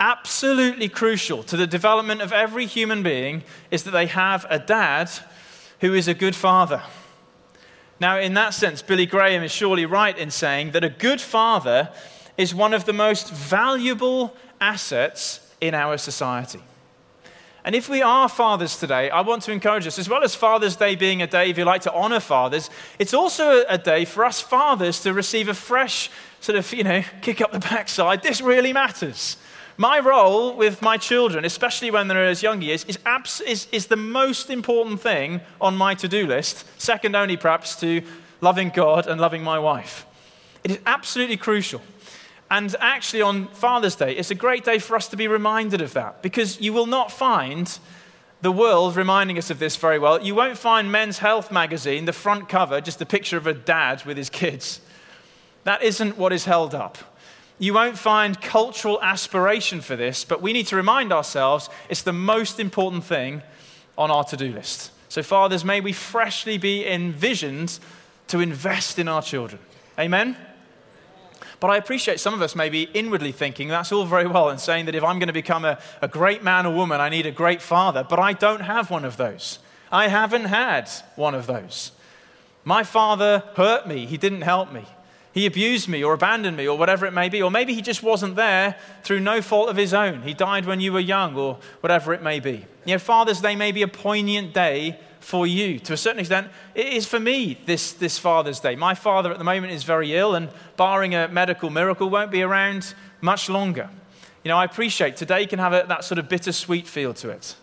absolutely 0.00 0.88
crucial 0.88 1.42
to 1.44 1.56
the 1.56 1.66
development 1.66 2.20
of 2.20 2.32
every 2.32 2.66
human 2.66 3.02
being 3.02 3.44
is 3.70 3.84
that 3.84 3.92
they 3.92 4.06
have 4.06 4.46
a 4.50 4.58
dad 4.58 5.10
who 5.80 5.94
is 5.94 6.08
a 6.08 6.14
good 6.14 6.34
father. 6.34 6.82
Now, 8.00 8.18
in 8.18 8.34
that 8.34 8.54
sense, 8.54 8.82
Billy 8.82 9.06
Graham 9.06 9.42
is 9.42 9.52
surely 9.52 9.86
right 9.86 10.16
in 10.16 10.30
saying 10.30 10.72
that 10.72 10.84
a 10.84 10.88
good 10.88 11.20
father 11.20 11.90
is 12.36 12.54
one 12.54 12.74
of 12.74 12.84
the 12.84 12.92
most 12.92 13.32
valuable 13.32 14.36
assets 14.60 15.40
in 15.60 15.74
our 15.74 15.96
society. 15.96 16.60
And 17.64 17.74
if 17.74 17.88
we 17.88 18.02
are 18.02 18.28
fathers 18.28 18.78
today, 18.78 19.08
I 19.08 19.22
want 19.22 19.42
to 19.44 19.52
encourage 19.52 19.86
us, 19.86 19.98
as 19.98 20.06
well 20.06 20.22
as 20.22 20.34
Father's 20.34 20.76
Day 20.76 20.96
being 20.96 21.22
a 21.22 21.26
day 21.26 21.48
if 21.48 21.56
you 21.56 21.64
like 21.64 21.80
to 21.82 21.92
honor 21.94 22.20
fathers, 22.20 22.68
it's 22.98 23.14
also 23.14 23.64
a 23.66 23.78
day 23.78 24.04
for 24.04 24.24
us 24.26 24.38
fathers 24.38 25.00
to 25.00 25.14
receive 25.14 25.48
a 25.48 25.54
fresh 25.54 26.10
sort 26.40 26.58
of, 26.58 26.70
you 26.74 26.84
know, 26.84 27.02
kick 27.22 27.40
up 27.40 27.52
the 27.52 27.58
backside. 27.58 28.22
This 28.22 28.42
really 28.42 28.74
matters. 28.74 29.38
My 29.76 29.98
role 29.98 30.54
with 30.54 30.82
my 30.82 30.96
children, 30.96 31.44
especially 31.44 31.90
when 31.90 32.06
they're 32.06 32.24
as 32.24 32.42
young 32.42 32.62
years, 32.62 32.84
is, 32.84 32.98
abs- 33.04 33.40
is, 33.40 33.66
is 33.72 33.86
the 33.86 33.96
most 33.96 34.48
important 34.48 35.00
thing 35.00 35.40
on 35.60 35.76
my 35.76 35.94
to 35.96 36.06
do 36.06 36.26
list, 36.26 36.64
second 36.80 37.16
only 37.16 37.36
perhaps 37.36 37.74
to 37.80 38.02
loving 38.40 38.68
God 38.68 39.06
and 39.06 39.20
loving 39.20 39.42
my 39.42 39.58
wife. 39.58 40.06
It 40.62 40.70
is 40.70 40.78
absolutely 40.86 41.36
crucial. 41.36 41.82
And 42.50 42.74
actually, 42.78 43.22
on 43.22 43.48
Father's 43.48 43.96
Day, 43.96 44.12
it's 44.16 44.30
a 44.30 44.34
great 44.36 44.64
day 44.64 44.78
for 44.78 44.96
us 44.96 45.08
to 45.08 45.16
be 45.16 45.26
reminded 45.26 45.80
of 45.80 45.92
that 45.94 46.22
because 46.22 46.60
you 46.60 46.72
will 46.72 46.86
not 46.86 47.10
find 47.10 47.78
the 48.42 48.52
world 48.52 48.94
reminding 48.94 49.38
us 49.38 49.50
of 49.50 49.58
this 49.58 49.74
very 49.74 49.98
well. 49.98 50.22
You 50.22 50.34
won't 50.34 50.58
find 50.58 50.92
Men's 50.92 51.18
Health 51.18 51.50
magazine, 51.50 52.04
the 52.04 52.12
front 52.12 52.48
cover, 52.48 52.80
just 52.80 53.00
a 53.00 53.06
picture 53.06 53.38
of 53.38 53.46
a 53.46 53.54
dad 53.54 54.04
with 54.04 54.16
his 54.16 54.30
kids. 54.30 54.80
That 55.64 55.82
isn't 55.82 56.18
what 56.18 56.32
is 56.32 56.44
held 56.44 56.74
up. 56.74 56.98
You 57.58 57.74
won't 57.74 57.98
find 57.98 58.40
cultural 58.40 59.00
aspiration 59.02 59.80
for 59.80 59.96
this, 59.96 60.24
but 60.24 60.42
we 60.42 60.52
need 60.52 60.66
to 60.68 60.76
remind 60.76 61.12
ourselves 61.12 61.70
it's 61.88 62.02
the 62.02 62.12
most 62.12 62.58
important 62.58 63.04
thing 63.04 63.42
on 63.96 64.10
our 64.10 64.24
to 64.24 64.36
do 64.36 64.52
list. 64.52 64.90
So, 65.08 65.22
fathers, 65.22 65.64
may 65.64 65.80
we 65.80 65.92
freshly 65.92 66.58
be 66.58 66.86
envisioned 66.86 67.78
to 68.28 68.40
invest 68.40 68.98
in 68.98 69.06
our 69.06 69.22
children. 69.22 69.60
Amen? 69.98 70.36
But 71.60 71.70
I 71.70 71.76
appreciate 71.76 72.20
some 72.20 72.34
of 72.34 72.42
us 72.42 72.56
may 72.56 72.68
be 72.68 72.82
inwardly 72.94 73.32
thinking 73.32 73.68
that's 73.68 73.92
all 73.92 74.04
very 74.04 74.26
well 74.26 74.50
and 74.50 74.60
saying 74.60 74.86
that 74.86 74.94
if 74.94 75.04
I'm 75.04 75.18
going 75.18 75.28
to 75.28 75.32
become 75.32 75.64
a, 75.64 75.78
a 76.02 76.08
great 76.08 76.42
man 76.42 76.66
or 76.66 76.74
woman, 76.74 77.00
I 77.00 77.08
need 77.08 77.26
a 77.26 77.30
great 77.30 77.62
father. 77.62 78.04
But 78.06 78.18
I 78.18 78.32
don't 78.32 78.60
have 78.60 78.90
one 78.90 79.04
of 79.04 79.16
those. 79.16 79.60
I 79.90 80.08
haven't 80.08 80.46
had 80.46 80.90
one 81.16 81.34
of 81.34 81.46
those. 81.46 81.92
My 82.64 82.82
father 82.82 83.44
hurt 83.56 83.86
me, 83.86 84.06
he 84.06 84.16
didn't 84.16 84.42
help 84.42 84.72
me. 84.72 84.84
He 85.34 85.46
abused 85.46 85.88
me 85.88 86.04
or 86.04 86.14
abandoned 86.14 86.56
me 86.56 86.68
or 86.68 86.78
whatever 86.78 87.06
it 87.06 87.12
may 87.12 87.28
be. 87.28 87.42
Or 87.42 87.50
maybe 87.50 87.74
he 87.74 87.82
just 87.82 88.04
wasn't 88.04 88.36
there 88.36 88.76
through 89.02 89.18
no 89.18 89.42
fault 89.42 89.68
of 89.68 89.76
his 89.76 89.92
own. 89.92 90.22
He 90.22 90.32
died 90.32 90.64
when 90.64 90.80
you 90.80 90.92
were 90.92 91.00
young 91.00 91.34
or 91.34 91.58
whatever 91.80 92.14
it 92.14 92.22
may 92.22 92.38
be. 92.38 92.64
You 92.84 92.94
know, 92.94 92.98
Father's 93.00 93.40
Day 93.40 93.56
may 93.56 93.72
be 93.72 93.82
a 93.82 93.88
poignant 93.88 94.54
day 94.54 94.96
for 95.18 95.44
you. 95.44 95.80
To 95.80 95.92
a 95.92 95.96
certain 95.96 96.20
extent, 96.20 96.50
it 96.76 96.86
is 96.86 97.06
for 97.06 97.18
me 97.18 97.58
this, 97.66 97.92
this 97.94 98.16
Father's 98.16 98.60
Day. 98.60 98.76
My 98.76 98.94
father 98.94 99.32
at 99.32 99.38
the 99.38 99.44
moment 99.44 99.72
is 99.72 99.82
very 99.82 100.14
ill 100.14 100.36
and, 100.36 100.50
barring 100.76 101.16
a 101.16 101.26
medical 101.26 101.68
miracle, 101.68 102.08
won't 102.08 102.30
be 102.30 102.42
around 102.42 102.94
much 103.20 103.48
longer. 103.48 103.90
You 104.44 104.50
know, 104.50 104.58
I 104.58 104.64
appreciate 104.64 105.16
today 105.16 105.46
can 105.46 105.58
have 105.58 105.72
a, 105.72 105.84
that 105.88 106.04
sort 106.04 106.20
of 106.20 106.28
bittersweet 106.28 106.86
feel 106.86 107.12
to 107.14 107.30
it. 107.30 107.56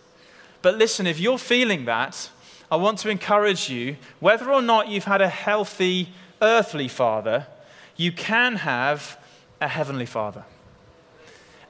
But 0.60 0.76
listen, 0.76 1.06
if 1.06 1.18
you're 1.18 1.38
feeling 1.38 1.86
that, 1.86 2.28
I 2.70 2.76
want 2.76 2.98
to 2.98 3.08
encourage 3.08 3.70
you, 3.70 3.96
whether 4.20 4.52
or 4.52 4.60
not 4.60 4.88
you've 4.88 5.04
had 5.04 5.22
a 5.22 5.28
healthy 5.28 6.10
earthly 6.42 6.88
father, 6.88 7.46
you 7.96 8.12
can 8.12 8.56
have 8.56 9.18
a 9.60 9.68
heavenly 9.68 10.06
Father. 10.06 10.44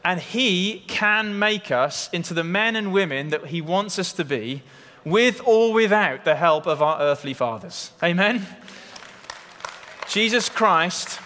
And 0.05 0.21
He 0.21 0.85
can 0.89 1.39
make 1.39 1.71
us 1.71 2.09
into 2.13 2.35
the 2.35 2.45
men 2.45 2.77
and 2.77 2.93
women 2.93 3.29
that 3.29 3.47
He 3.47 3.61
wants 3.61 3.99
us 3.99 4.13
to 4.15 4.25
be, 4.25 4.63
with 5.05 5.41
or 5.47 5.73
without 5.73 6.25
the 6.25 6.37
help 6.37 6.67
of 6.67 6.81
our 6.81 7.01
earthly 7.01 7.35
fathers. 7.35 7.91
Amen? 8.03 8.47
Jesus 10.09 10.49
Christ 10.49 11.19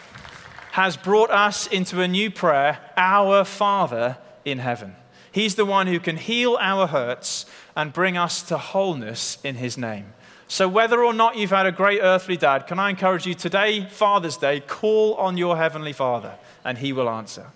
has 0.73 0.97
brought 0.97 1.31
us 1.31 1.67
into 1.67 2.01
a 2.01 2.09
new 2.09 2.31
prayer, 2.31 2.79
Our 2.97 3.45
Father 3.45 4.19
in 4.45 4.59
heaven. 4.59 4.95
He's 5.33 5.55
the 5.55 5.65
one 5.65 5.87
who 5.87 6.01
can 6.01 6.17
heal 6.17 6.57
our 6.61 6.87
hurts 6.87 7.47
and 7.75 7.93
bring 7.93 8.17
us 8.17 8.43
to 8.45 8.57
wholeness 8.57 9.39
in 9.45 9.57
His 9.57 9.77
name. 9.77 10.13
So, 10.49 10.69
whether 10.69 11.03
or 11.03 11.13
not 11.13 11.37
you've 11.37 11.51
had 11.51 11.67
a 11.67 11.73
great 11.73 12.01
earthly 12.01 12.37
dad, 12.37 12.69
can 12.69 12.79
I 12.79 12.91
encourage 12.91 13.27
you 13.27 13.35
today, 13.35 13.85
Father's 13.91 14.37
Day, 14.37 14.61
call 14.61 15.15
on 15.15 15.37
your 15.37 15.57
Heavenly 15.57 15.93
Father 15.93 16.35
and 16.65 16.79
He 16.79 16.93
will 16.93 17.09
answer. 17.09 17.49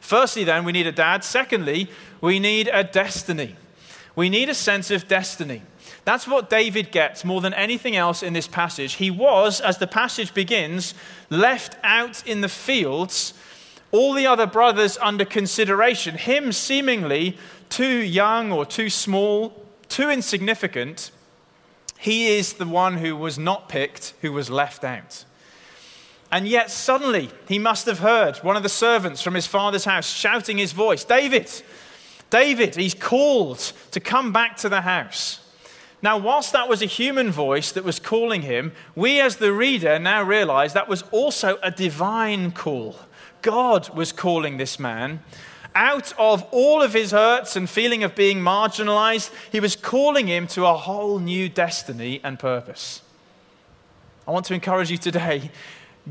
Firstly, 0.00 0.44
then, 0.44 0.64
we 0.64 0.72
need 0.72 0.86
a 0.86 0.92
dad. 0.92 1.24
Secondly, 1.24 1.90
we 2.20 2.38
need 2.38 2.70
a 2.72 2.82
destiny. 2.82 3.56
We 4.16 4.30
need 4.30 4.48
a 4.48 4.54
sense 4.54 4.90
of 4.90 5.06
destiny. 5.06 5.62
That's 6.04 6.26
what 6.26 6.48
David 6.48 6.90
gets 6.90 7.22
more 7.22 7.42
than 7.42 7.52
anything 7.52 7.94
else 7.94 8.22
in 8.22 8.32
this 8.32 8.48
passage. 8.48 8.94
He 8.94 9.10
was, 9.10 9.60
as 9.60 9.76
the 9.76 9.86
passage 9.86 10.32
begins, 10.32 10.94
left 11.28 11.76
out 11.84 12.26
in 12.26 12.40
the 12.40 12.48
fields, 12.48 13.34
all 13.92 14.14
the 14.14 14.26
other 14.26 14.46
brothers 14.46 14.96
under 15.02 15.26
consideration, 15.26 16.16
him 16.16 16.52
seemingly 16.52 17.36
too 17.68 17.98
young 17.98 18.52
or 18.52 18.64
too 18.64 18.88
small, 18.88 19.66
too 19.88 20.08
insignificant 20.08 21.10
he 21.98 22.28
is 22.28 22.54
the 22.54 22.66
one 22.66 22.98
who 22.98 23.16
was 23.16 23.38
not 23.38 23.68
picked, 23.68 24.14
who 24.22 24.32
was 24.32 24.48
left 24.48 24.84
out. 24.84 25.24
And 26.30 26.46
yet, 26.46 26.70
suddenly, 26.70 27.30
he 27.48 27.58
must 27.58 27.86
have 27.86 27.98
heard 27.98 28.36
one 28.38 28.56
of 28.56 28.62
the 28.62 28.68
servants 28.68 29.22
from 29.22 29.34
his 29.34 29.46
father's 29.46 29.84
house 29.84 30.08
shouting 30.08 30.58
his 30.58 30.72
voice 30.72 31.04
David, 31.04 31.50
David, 32.30 32.76
he's 32.76 32.94
called 32.94 33.58
to 33.90 34.00
come 34.00 34.32
back 34.32 34.56
to 34.58 34.68
the 34.68 34.82
house. 34.82 35.40
Now, 36.00 36.18
whilst 36.18 36.52
that 36.52 36.68
was 36.68 36.82
a 36.82 36.86
human 36.86 37.30
voice 37.30 37.72
that 37.72 37.82
was 37.82 37.98
calling 37.98 38.42
him, 38.42 38.72
we 38.94 39.20
as 39.20 39.36
the 39.36 39.52
reader 39.52 39.98
now 39.98 40.22
realize 40.22 40.74
that 40.74 40.88
was 40.88 41.02
also 41.10 41.58
a 41.62 41.70
divine 41.70 42.52
call. 42.52 42.96
God 43.42 43.88
was 43.90 44.12
calling 44.12 44.58
this 44.58 44.78
man 44.78 45.20
out 45.78 46.12
of 46.18 46.42
all 46.50 46.82
of 46.82 46.92
his 46.92 47.12
hurts 47.12 47.54
and 47.54 47.70
feeling 47.70 48.02
of 48.02 48.16
being 48.16 48.38
marginalized, 48.38 49.30
he 49.52 49.60
was 49.60 49.76
calling 49.76 50.26
him 50.26 50.48
to 50.48 50.66
a 50.66 50.74
whole 50.74 51.20
new 51.20 51.48
destiny 51.48 52.20
and 52.24 52.36
purpose. 52.36 53.00
I 54.26 54.32
want 54.32 54.44
to 54.46 54.54
encourage 54.54 54.90
you 54.90 54.98
today 54.98 55.52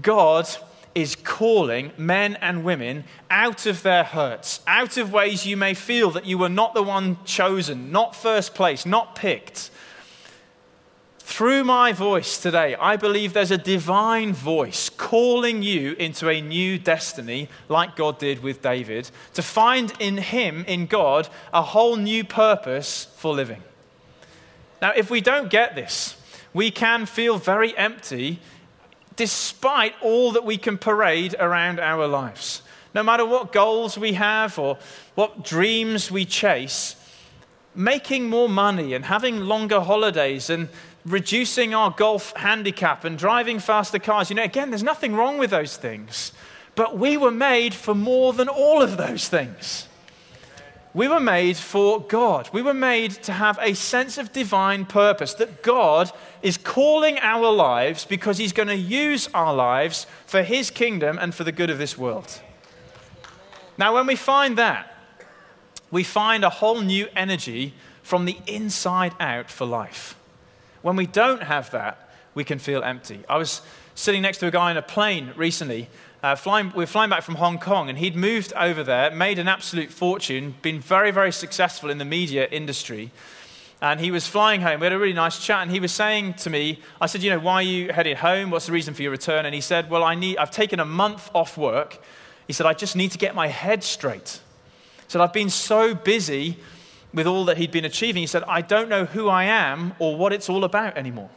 God 0.02 0.48
is 0.96 1.18
calling 1.18 1.92
men 1.98 2.38
and 2.38 2.64
women 2.64 3.04
out 3.30 3.66
of 3.66 3.84
their 3.84 4.06
hurts, 4.06 4.62
out 4.66 4.96
of 4.96 5.12
ways 5.12 5.46
you 5.46 5.58
may 5.58 5.74
feel 5.74 6.12
that 6.12 6.26
you 6.26 6.38
were 6.38 6.50
not 6.50 6.74
the 6.74 6.82
one 6.82 7.18
chosen, 7.26 7.92
not 7.92 8.16
first 8.16 8.56
place, 8.56 8.86
not 8.86 9.16
picked. 9.16 9.70
Through 11.28 11.66
my 11.66 11.92
voice 11.92 12.38
today, 12.38 12.74
I 12.76 12.96
believe 12.96 13.34
there's 13.34 13.52
a 13.52 13.58
divine 13.58 14.32
voice 14.32 14.90
calling 14.90 15.62
you 15.62 15.92
into 16.00 16.30
a 16.30 16.40
new 16.40 16.80
destiny, 16.80 17.50
like 17.68 17.98
God 17.98 18.18
did 18.18 18.42
with 18.42 18.62
David, 18.62 19.12
to 19.34 19.42
find 19.42 19.92
in 20.00 20.16
Him, 20.16 20.64
in 20.70 20.86
God, 20.86 21.28
a 21.54 21.62
whole 21.62 21.98
new 21.98 22.24
purpose 22.24 23.10
for 23.18 23.34
living. 23.34 23.62
Now, 24.82 24.94
if 24.96 25.10
we 25.10 25.20
don't 25.20 25.50
get 25.50 25.76
this, 25.76 26.16
we 26.54 26.72
can 26.72 27.06
feel 27.06 27.38
very 27.38 27.78
empty 27.78 28.40
despite 29.18 29.96
all 30.02 30.32
that 30.32 30.46
we 30.46 30.58
can 30.58 30.78
parade 30.78 31.36
around 31.38 31.82
our 31.82 32.08
lives. 32.08 32.62
No 32.96 33.04
matter 33.04 33.26
what 33.26 33.52
goals 33.52 33.98
we 33.98 34.14
have 34.14 34.58
or 34.58 34.78
what 35.16 35.44
dreams 35.44 36.10
we 36.10 36.24
chase, 36.24 36.96
making 37.76 38.30
more 38.30 38.50
money 38.50 38.94
and 38.94 39.06
having 39.06 39.42
longer 39.42 39.82
holidays 39.82 40.50
and 40.50 40.70
reducing 41.08 41.74
our 41.74 41.92
golf 41.92 42.36
handicap 42.36 43.06
and 43.06 43.18
driving 43.18 43.60
faster 43.60 44.00
cars, 44.00 44.30
you 44.30 44.36
know, 44.36 44.44
again, 44.44 44.70
there's 44.70 44.84
nothing 44.84 45.16
wrong 45.16 45.38
with 45.38 45.50
those 45.50 45.78
things. 45.78 46.34
But 46.76 46.98
we 46.98 47.18
were 47.18 47.32
made 47.32 47.74
for 47.74 47.96
more 47.96 48.34
than 48.34 48.48
all 48.48 48.82
of 48.82 48.98
those 48.98 49.28
things. 49.30 49.88
We 50.94 51.08
were 51.08 51.20
made 51.20 51.58
for 51.58 52.02
God. 52.02 52.50
We 52.52 52.62
were 52.62 52.74
made 52.74 53.12
to 53.24 53.32
have 53.32 53.60
a 53.62 53.74
sense 53.74 54.18
of 54.18 54.34
divine 54.34 54.86
purpose 54.86 55.34
that 55.36 55.62
God 55.62 56.12
is 56.42 56.58
calling 56.58 57.20
our 57.20 57.52
lives 57.52 58.04
because 58.04 58.38
He's 58.38 58.54
going 58.54 58.70
to 58.70 58.76
use 58.76 59.30
our 59.34 59.54
lives 59.54 60.08
for 60.26 60.44
His 60.44 60.72
kingdom 60.72 61.20
and 61.20 61.36
for 61.36 61.44
the 61.44 61.52
good 61.52 61.70
of 61.70 61.78
this 61.78 61.98
world. 61.98 62.42
Now, 63.78 63.94
when 63.94 64.08
we 64.08 64.16
find 64.16 64.58
that, 64.58 64.92
we 65.92 66.04
find 66.04 66.44
a 66.44 66.50
whole 66.50 66.82
new 66.82 67.08
energy 67.16 67.74
from 68.02 68.26
the 68.26 68.38
inside 68.48 69.14
out 69.20 69.52
for 69.52 69.66
life. 69.66 70.17
When 70.82 70.96
we 70.96 71.06
don't 71.06 71.44
have 71.44 71.72
that, 71.72 72.10
we 72.34 72.44
can 72.44 72.60
feel 72.60 72.84
empty. 72.84 73.24
I 73.28 73.38
was 73.38 73.62
sitting 73.96 74.22
next 74.22 74.38
to 74.40 74.48
a 74.48 74.52
guy 74.52 74.72
in 74.72 74.78
a 74.78 74.82
plane 74.82 75.34
recently. 75.36 75.90
Uh, 76.22 76.36
flying, 76.36 76.72
we 76.74 76.84
were 76.84 76.86
flying 76.86 77.10
back 77.10 77.24
from 77.24 77.36
Hong 77.36 77.58
Kong, 77.58 77.90
and 77.90 77.98
he'd 77.98 78.16
moved 78.16 78.54
over 78.54 78.84
there, 78.84 79.12
made 79.12 79.40
an 79.40 79.48
absolute 79.48 79.92
fortune, 79.92 80.56
been 80.62 80.80
very, 80.80 81.12
very 81.12 81.32
successful 81.32 81.90
in 81.90 81.98
the 81.98 82.06
media 82.06 82.48
industry. 82.48 83.12
And 83.82 84.00
he 84.00 84.10
was 84.10 84.26
flying 84.26 84.62
home. 84.62 84.80
We 84.80 84.86
had 84.86 84.94
a 84.94 85.00
really 85.00 85.14
nice 85.14 85.44
chat, 85.44 85.62
and 85.62 85.70
he 85.70 85.80
was 85.80 85.92
saying 85.92 86.36
to 86.36 86.50
me, 86.50 86.82
I 87.00 87.06
said, 87.06 87.22
You 87.22 87.32
know, 87.32 87.40
why 87.40 87.56
are 87.56 87.62
you 87.62 87.92
headed 87.92 88.18
home? 88.18 88.50
What's 88.50 88.66
the 88.66 88.72
reason 88.72 88.94
for 88.94 89.04
your 89.04 89.12
return? 89.12 89.46
And 89.46 89.54
he 89.54 89.62
said, 89.62 89.90
Well, 89.90 90.04
I 90.04 90.16
need, 90.16 90.38
I've 90.38 90.52
taken 90.52 90.80
a 90.80 90.86
month 90.86 91.30
off 91.36 91.58
work. 91.58 92.00
He 92.48 92.54
said, 92.54 92.66
I 92.66 92.74
just 92.74 92.96
need 92.96 93.12
to 93.12 93.18
get 93.18 93.36
my 93.36 93.48
head 93.48 93.84
straight. 93.84 94.40
He 94.98 95.12
said, 95.12 95.22
I've 95.22 95.34
been 95.34 95.50
so 95.50 95.94
busy 95.94 96.58
with 97.18 97.28
all 97.28 97.44
that 97.46 97.58
he'd 97.58 97.72
been 97.72 97.84
achieving. 97.84 98.22
He 98.22 98.28
said, 98.28 98.44
I 98.48 98.62
don't 98.62 98.88
know 98.88 99.04
who 99.04 99.28
I 99.28 99.44
am 99.44 99.94
or 100.00 100.16
what 100.16 100.32
it's 100.32 100.50
all 100.50 100.64
about 100.64 100.96
anymore. 100.96 101.30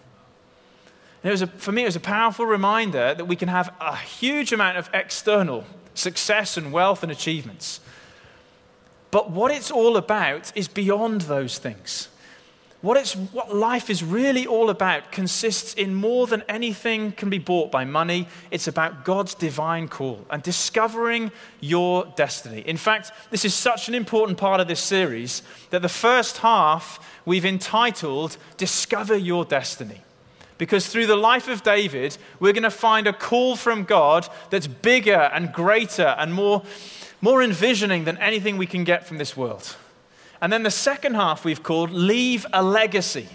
And 1.22 1.30
it 1.30 1.32
was 1.32 1.42
a, 1.42 1.46
for 1.48 1.72
me, 1.72 1.82
it 1.82 1.86
was 1.86 1.96
a 1.96 2.00
powerful 2.00 2.46
reminder 2.46 3.14
that 3.14 3.24
we 3.24 3.34
can 3.34 3.48
have 3.48 3.74
a 3.80 3.96
huge 3.96 4.52
amount 4.52 4.78
of 4.78 4.88
external 4.94 5.64
success 5.94 6.56
and 6.56 6.72
wealth 6.72 7.02
and 7.02 7.10
achievements. 7.10 7.80
But 9.10 9.30
what 9.30 9.50
it's 9.50 9.70
all 9.70 9.96
about 9.96 10.56
is 10.56 10.68
beyond 10.68 11.22
those 11.22 11.58
things. 11.58 12.08
What, 12.82 12.96
it's, 12.96 13.14
what 13.14 13.54
life 13.54 13.90
is 13.90 14.02
really 14.02 14.46
all 14.46 14.70
about 14.70 15.12
consists 15.12 15.74
in 15.74 15.94
more 15.94 16.26
than 16.26 16.42
anything 16.48 17.12
can 17.12 17.28
be 17.28 17.38
bought 17.38 17.70
by 17.70 17.84
money. 17.84 18.26
It's 18.50 18.68
about 18.68 19.04
God's 19.04 19.34
divine 19.34 19.86
call 19.86 20.24
and 20.30 20.42
discovering 20.42 21.30
your 21.60 22.06
destiny. 22.16 22.62
In 22.64 22.78
fact, 22.78 23.12
this 23.30 23.44
is 23.44 23.52
such 23.52 23.88
an 23.88 23.94
important 23.94 24.38
part 24.38 24.60
of 24.60 24.68
this 24.68 24.80
series 24.80 25.42
that 25.68 25.82
the 25.82 25.90
first 25.90 26.38
half 26.38 27.06
we've 27.26 27.44
entitled 27.44 28.38
Discover 28.56 29.16
Your 29.16 29.44
Destiny. 29.44 30.00
Because 30.56 30.86
through 30.86 31.06
the 31.06 31.16
life 31.16 31.48
of 31.48 31.62
David, 31.62 32.16
we're 32.38 32.54
going 32.54 32.62
to 32.62 32.70
find 32.70 33.06
a 33.06 33.12
call 33.12 33.56
from 33.56 33.84
God 33.84 34.26
that's 34.48 34.66
bigger 34.66 35.30
and 35.34 35.52
greater 35.52 36.14
and 36.18 36.32
more, 36.32 36.62
more 37.20 37.42
envisioning 37.42 38.04
than 38.04 38.16
anything 38.18 38.56
we 38.56 38.66
can 38.66 38.84
get 38.84 39.06
from 39.06 39.18
this 39.18 39.36
world. 39.36 39.76
And 40.40 40.52
then 40.52 40.62
the 40.62 40.70
second 40.70 41.14
half 41.14 41.44
we've 41.44 41.62
called 41.62 41.90
Leave 41.90 42.46
a 42.52 42.62
Legacy. 42.62 43.28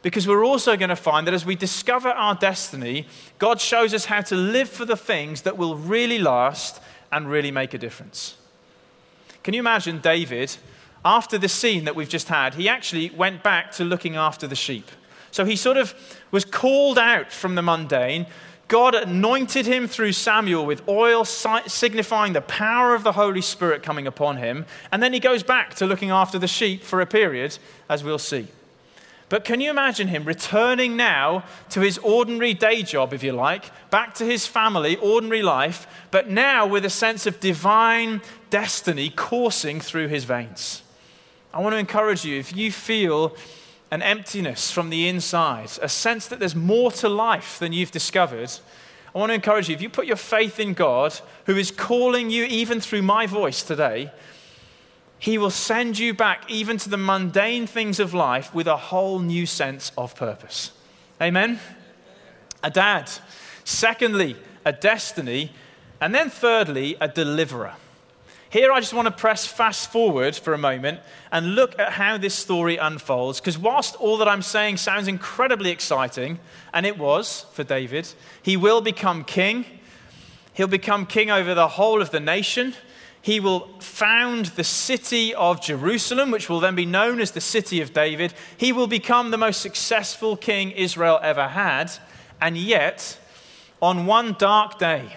Because 0.00 0.28
we're 0.28 0.44
also 0.44 0.76
going 0.76 0.90
to 0.90 0.96
find 0.96 1.26
that 1.26 1.34
as 1.34 1.44
we 1.44 1.56
discover 1.56 2.08
our 2.08 2.34
destiny, 2.34 3.06
God 3.38 3.60
shows 3.60 3.92
us 3.92 4.04
how 4.04 4.20
to 4.22 4.36
live 4.36 4.68
for 4.68 4.84
the 4.84 4.96
things 4.96 5.42
that 5.42 5.58
will 5.58 5.74
really 5.76 6.18
last 6.18 6.80
and 7.10 7.28
really 7.28 7.50
make 7.50 7.74
a 7.74 7.78
difference. 7.78 8.36
Can 9.42 9.54
you 9.54 9.60
imagine 9.60 10.00
David, 10.00 10.56
after 11.04 11.38
the 11.38 11.48
scene 11.48 11.84
that 11.84 11.96
we've 11.96 12.08
just 12.08 12.28
had, 12.28 12.54
he 12.54 12.68
actually 12.68 13.10
went 13.10 13.42
back 13.42 13.72
to 13.72 13.84
looking 13.84 14.16
after 14.16 14.46
the 14.46 14.54
sheep. 14.54 14.88
So 15.30 15.44
he 15.44 15.56
sort 15.56 15.76
of 15.76 15.94
was 16.30 16.44
called 16.44 16.98
out 16.98 17.32
from 17.32 17.54
the 17.54 17.62
mundane 17.62 18.26
God 18.68 18.94
anointed 18.94 19.64
him 19.64 19.88
through 19.88 20.12
Samuel 20.12 20.66
with 20.66 20.86
oil, 20.86 21.24
signifying 21.24 22.34
the 22.34 22.42
power 22.42 22.94
of 22.94 23.02
the 23.02 23.12
Holy 23.12 23.40
Spirit 23.40 23.82
coming 23.82 24.06
upon 24.06 24.36
him. 24.36 24.66
And 24.92 25.02
then 25.02 25.14
he 25.14 25.20
goes 25.20 25.42
back 25.42 25.74
to 25.76 25.86
looking 25.86 26.10
after 26.10 26.38
the 26.38 26.46
sheep 26.46 26.82
for 26.82 27.00
a 27.00 27.06
period, 27.06 27.58
as 27.88 28.04
we'll 28.04 28.18
see. 28.18 28.48
But 29.30 29.44
can 29.44 29.60
you 29.60 29.70
imagine 29.70 30.08
him 30.08 30.24
returning 30.24 30.96
now 30.96 31.44
to 31.70 31.80
his 31.80 31.98
ordinary 31.98 32.54
day 32.54 32.82
job, 32.82 33.12
if 33.12 33.22
you 33.22 33.32
like, 33.32 33.70
back 33.90 34.14
to 34.14 34.24
his 34.24 34.46
family, 34.46 34.96
ordinary 34.96 35.42
life, 35.42 35.86
but 36.10 36.30
now 36.30 36.66
with 36.66 36.84
a 36.84 36.90
sense 36.90 37.26
of 37.26 37.40
divine 37.40 38.22
destiny 38.50 39.10
coursing 39.10 39.80
through 39.80 40.08
his 40.08 40.24
veins? 40.24 40.82
I 41.52 41.60
want 41.60 41.74
to 41.74 41.78
encourage 41.78 42.24
you 42.24 42.38
if 42.38 42.56
you 42.56 42.70
feel 42.70 43.34
an 43.90 44.02
emptiness 44.02 44.70
from 44.70 44.90
the 44.90 45.08
inside, 45.08 45.70
a 45.80 45.88
sense 45.88 46.26
that 46.28 46.38
there's 46.38 46.54
more 46.54 46.90
to 46.92 47.08
life 47.08 47.58
than 47.58 47.72
you've 47.72 47.90
discovered, 47.90 48.50
I 49.14 49.18
want 49.18 49.30
to 49.30 49.34
encourage 49.34 49.68
you 49.68 49.74
if 49.74 49.82
you 49.82 49.88
put 49.88 50.06
your 50.06 50.16
faith 50.16 50.60
in 50.60 50.74
God, 50.74 51.18
who 51.46 51.56
is 51.56 51.70
calling 51.70 52.30
you 52.30 52.44
even 52.44 52.80
through 52.80 53.02
my 53.02 53.26
voice 53.26 53.62
today, 53.62 54.12
He 55.18 55.38
will 55.38 55.50
send 55.50 55.98
you 55.98 56.12
back 56.14 56.48
even 56.50 56.76
to 56.78 56.88
the 56.88 56.98
mundane 56.98 57.66
things 57.66 57.98
of 57.98 58.12
life 58.14 58.54
with 58.54 58.66
a 58.66 58.76
whole 58.76 59.18
new 59.18 59.46
sense 59.46 59.92
of 59.96 60.14
purpose. 60.14 60.72
Amen? 61.20 61.58
A 62.62 62.70
dad. 62.70 63.10
Secondly, 63.64 64.36
a 64.64 64.72
destiny. 64.72 65.52
And 66.00 66.14
then 66.14 66.30
thirdly, 66.30 66.96
a 67.00 67.08
deliverer. 67.08 67.74
Here, 68.50 68.72
I 68.72 68.80
just 68.80 68.94
want 68.94 69.06
to 69.06 69.12
press 69.12 69.46
fast 69.46 69.92
forward 69.92 70.34
for 70.34 70.54
a 70.54 70.58
moment 70.58 71.00
and 71.30 71.54
look 71.54 71.78
at 71.78 71.92
how 71.92 72.16
this 72.16 72.34
story 72.34 72.78
unfolds. 72.78 73.40
Because 73.40 73.58
whilst 73.58 73.94
all 73.96 74.16
that 74.18 74.28
I'm 74.28 74.40
saying 74.40 74.78
sounds 74.78 75.06
incredibly 75.06 75.70
exciting, 75.70 76.38
and 76.72 76.86
it 76.86 76.96
was 76.96 77.44
for 77.52 77.62
David, 77.62 78.10
he 78.42 78.56
will 78.56 78.80
become 78.80 79.22
king. 79.24 79.66
He'll 80.54 80.66
become 80.66 81.04
king 81.04 81.30
over 81.30 81.54
the 81.54 81.68
whole 81.68 82.00
of 82.00 82.10
the 82.10 82.20
nation. 82.20 82.72
He 83.20 83.38
will 83.38 83.68
found 83.80 84.46
the 84.46 84.64
city 84.64 85.34
of 85.34 85.60
Jerusalem, 85.60 86.30
which 86.30 86.48
will 86.48 86.60
then 86.60 86.74
be 86.74 86.86
known 86.86 87.20
as 87.20 87.32
the 87.32 87.42
city 87.42 87.82
of 87.82 87.92
David. 87.92 88.32
He 88.56 88.72
will 88.72 88.86
become 88.86 89.30
the 89.30 89.36
most 89.36 89.60
successful 89.60 90.38
king 90.38 90.70
Israel 90.70 91.20
ever 91.22 91.48
had. 91.48 91.92
And 92.40 92.56
yet, 92.56 93.18
on 93.82 94.06
one 94.06 94.36
dark 94.38 94.78
day, 94.78 95.16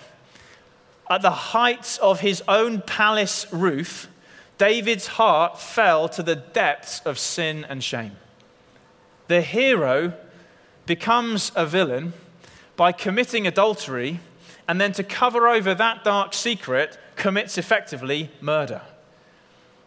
at 1.12 1.21
the 1.21 1.30
heights 1.30 1.97
of 1.97 2.21
his 2.21 2.41
own 2.47 2.82
palace 2.82 3.45
roof, 3.52 4.08
David's 4.58 5.08
heart 5.08 5.60
fell 5.60 6.08
to 6.08 6.24
the 6.24 6.38
depths 6.38 7.02
of 7.02 7.19
sin 7.19 7.65
and 7.67 7.84
shame. 7.84 8.15
The 9.28 9.41
hero 9.41 10.13
becomes 10.86 11.52
a 11.54 11.65
villain 11.65 12.13
by 12.78 12.93
committing 12.93 13.45
adultery, 13.45 14.21
and 14.69 14.80
then 14.80 14.93
to 14.93 15.04
cover 15.04 15.50
over 15.50 15.76
that 15.76 16.06
dark 16.06 16.34
secret, 16.34 16.97
commits 17.17 17.58
effectively 17.58 18.32
murder. 18.39 18.82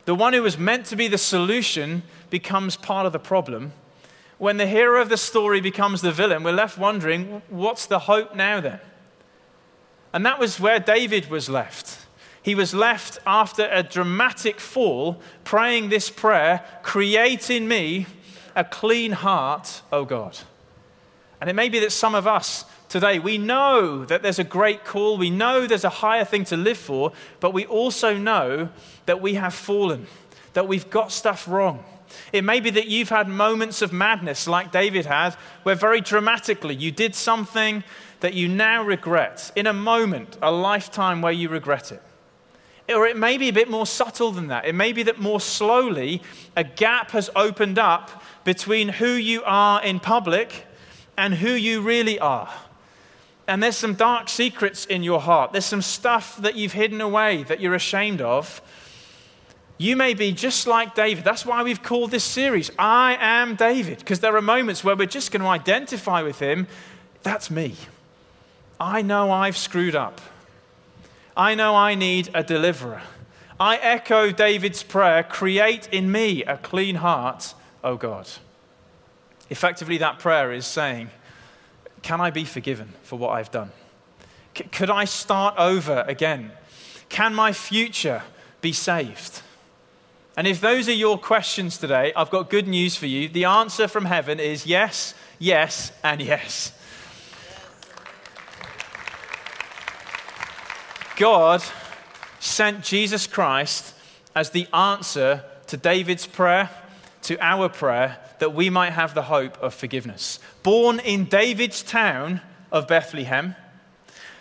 The 0.05 0.15
one 0.15 0.35
who 0.35 0.43
was 0.43 0.59
meant 0.59 0.85
to 0.87 0.97
be 0.97 1.09
the 1.09 1.17
solution 1.17 2.03
becomes 2.29 2.77
part 2.77 3.07
of 3.07 3.15
the 3.15 3.19
problem. 3.19 3.73
When 4.37 4.59
the 4.59 4.67
hero 4.67 5.01
of 5.01 5.09
the 5.09 5.17
story 5.17 5.63
becomes 5.63 6.03
the 6.03 6.13
villain, 6.13 6.43
we're 6.43 6.53
left 6.53 6.77
wondering 6.77 7.41
what's 7.49 7.87
the 7.87 8.01
hope 8.01 8.37
now 8.37 8.61
then? 8.61 8.81
And 10.14 10.24
that 10.24 10.38
was 10.38 10.61
where 10.61 10.79
David 10.79 11.29
was 11.29 11.48
left. 11.48 11.98
He 12.40 12.55
was 12.55 12.72
left 12.72 13.18
after 13.27 13.68
a 13.68 13.83
dramatic 13.83 14.61
fall, 14.61 15.20
praying 15.42 15.88
this 15.88 16.09
prayer 16.09 16.62
Create 16.85 17.50
in 17.50 17.66
me 17.66 18.07
a 18.55 18.62
clean 18.62 19.11
heart, 19.11 19.83
O 19.90 20.05
God. 20.05 20.38
And 21.40 21.50
it 21.50 21.55
may 21.55 21.68
be 21.68 21.81
that 21.81 21.90
some 21.90 22.14
of 22.14 22.29
us 22.29 22.64
today, 22.88 23.18
we 23.18 23.38
know 23.38 24.05
that 24.05 24.22
there's 24.22 24.38
a 24.38 24.44
great 24.44 24.85
call, 24.85 25.18
we 25.18 25.31
know 25.31 25.66
there's 25.66 25.83
a 25.83 25.88
higher 25.88 26.24
thing 26.24 26.44
to 26.44 26.57
live 26.57 26.79
for, 26.79 27.11
but 27.40 27.53
we 27.53 27.66
also 27.66 28.16
know 28.16 28.68
that 29.07 29.20
we 29.20 29.35
have 29.35 29.53
fallen, 29.53 30.07
that 30.53 30.68
we've 30.68 30.88
got 30.90 31.11
stuff 31.11 31.48
wrong. 31.48 31.85
It 32.33 32.44
may 32.44 32.61
be 32.61 32.70
that 32.70 32.87
you've 32.87 33.09
had 33.09 33.27
moments 33.27 33.83
of 33.83 33.92
madness 33.92 34.46
like 34.46 34.70
David 34.70 35.07
had, 35.07 35.35
where 35.64 35.74
very 35.74 36.00
dramatically 36.00 36.77
you 36.77 36.92
did 36.92 37.16
something 37.16 37.83
that 38.25 38.33
you 38.33 38.49
now 38.49 38.83
regret 38.83 39.53
in 39.55 39.67
a 39.67 39.73
moment, 39.75 40.39
a 40.41 40.51
lifetime 40.51 41.21
where 41.21 41.31
you 41.31 41.51
regret 41.51 41.93
it. 41.93 42.01
Or 42.89 43.07
it 43.07 43.19
may 43.19 43.37
be 43.37 43.51
a 43.51 43.53
bit 43.53 43.69
more 43.69 43.85
subtle 43.85 44.31
than 44.31 44.47
that. 44.47 44.65
It 44.65 44.75
may 44.75 44.95
be 44.95 45.03
that 45.03 45.19
more 45.19 45.41
slowly 45.41 46.23
a 46.57 46.65
gap 46.65 47.11
has 47.11 47.29
opened 47.37 47.79
up 47.79 48.23
between 48.43 48.89
who 48.89 49.11
you 49.11 49.43
are 49.45 49.85
in 49.85 50.01
public 50.01 50.65
and 51.19 51.35
who 51.35 51.51
you 51.51 51.83
really 51.83 52.19
are. 52.19 52.51
And 53.47 53.63
there's 53.63 53.77
some 53.77 53.93
dark 53.93 54.31
secrets 54.31 54.87
in 54.87 55.03
your 55.03 55.21
heart. 55.21 55.53
There's 55.53 55.67
some 55.67 55.83
stuff 55.83 56.39
that 56.39 56.57
you've 56.57 56.73
hidden 56.73 57.03
away 57.03 57.43
that 57.43 57.61
you're 57.61 57.75
ashamed 57.75 58.23
of. 58.23 58.63
You 59.77 59.97
may 59.97 60.15
be 60.15 60.33
just 60.33 60.67
like 60.67 60.95
David. 60.95 61.25
That's 61.25 61.45
why 61.45 61.63
we've 61.63 61.83
called 61.83 62.11
this 62.11 62.25
series, 62.25 62.71
I 62.79 63.19
Am 63.21 63.55
David, 63.55 63.99
because 63.99 64.21
there 64.21 64.35
are 64.35 64.41
moments 64.41 64.83
where 64.83 64.97
we're 64.97 65.05
just 65.05 65.31
going 65.31 65.43
to 65.43 65.49
identify 65.49 66.23
with 66.23 66.39
him. 66.39 66.69
That's 67.23 67.51
me. 67.51 67.75
I 68.79 69.03
know 69.03 69.31
I've 69.31 69.57
screwed 69.57 69.95
up. 69.95 70.21
I 71.37 71.55
know 71.55 71.75
I 71.75 71.95
need 71.95 72.31
a 72.35 72.43
deliverer. 72.43 73.03
I 73.59 73.77
echo 73.77 74.31
David's 74.31 74.83
prayer 74.83 75.23
create 75.23 75.89
in 75.93 76.11
me 76.11 76.43
a 76.45 76.57
clean 76.57 76.97
heart, 76.97 77.55
O 77.83 77.97
God. 77.97 78.29
Effectively, 79.51 79.99
that 79.99 80.19
prayer 80.19 80.53
is 80.53 80.67
saying, 80.67 81.11
Can 82.03 82.21
I 82.21 82.31
be 82.31 82.45
forgiven 82.45 82.93
for 83.03 83.19
what 83.19 83.31
I've 83.31 83.51
done? 83.51 83.71
C- 84.57 84.65
could 84.65 84.91
I 84.91 85.05
start 85.05 85.55
over 85.59 86.05
again? 86.09 86.51
Can 87.09 87.35
my 87.35 87.53
future 87.53 88.23
be 88.61 88.73
saved? 88.73 89.43
And 90.37 90.47
if 90.47 90.61
those 90.61 90.89
are 90.89 90.93
your 90.93 91.17
questions 91.19 91.79
today, 91.79 92.13
I've 92.17 92.31
got 92.31 92.51
good 92.51 92.67
news 92.67 92.97
for 92.97 93.07
you. 93.07 93.29
The 93.29 93.45
answer 93.45 93.87
from 93.87 94.07
heaven 94.07 94.41
is 94.41 94.67
yes, 94.67 95.15
yes, 95.39 95.93
and 96.03 96.21
yes. 96.21 96.73
God 101.16 101.62
sent 102.40 102.83
Jesus 102.83 103.27
Christ 103.27 103.94
as 104.35 104.50
the 104.50 104.66
answer 104.72 105.44
to 105.68 105.77
David's 105.77 106.27
prayer, 106.27 106.70
to 107.22 107.38
our 107.40 107.68
prayer, 107.68 108.18
that 108.40 108.55
we 108.55 108.68
might 108.68 108.90
have 108.90 109.14
the 109.14 109.22
hope 109.22 109.57
of 109.62 109.74
forgiveness. 109.74 110.40
Born 110.62 110.98
in 111.00 111.24
David's 111.24 111.83
town 111.83 112.40
of 112.72 112.88
Bethlehem, 112.88 113.55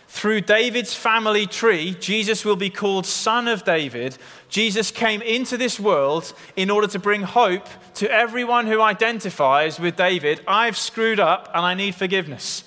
through 0.07 0.41
David's 0.41 0.93
family 0.93 1.47
tree, 1.47 1.95
Jesus 1.99 2.45
will 2.45 2.55
be 2.55 2.69
called 2.69 3.07
Son 3.07 3.47
of 3.47 3.63
David. 3.63 4.15
Jesus 4.47 4.91
came 4.91 5.23
into 5.23 5.57
this 5.57 5.79
world 5.79 6.33
in 6.55 6.69
order 6.69 6.85
to 6.87 6.99
bring 6.99 7.23
hope 7.23 7.67
to 7.95 8.11
everyone 8.11 8.67
who 8.67 8.79
identifies 8.79 9.79
with 9.79 9.95
David. 9.95 10.39
I've 10.47 10.77
screwed 10.77 11.19
up 11.19 11.49
and 11.55 11.65
I 11.65 11.73
need 11.73 11.95
forgiveness. 11.95 12.63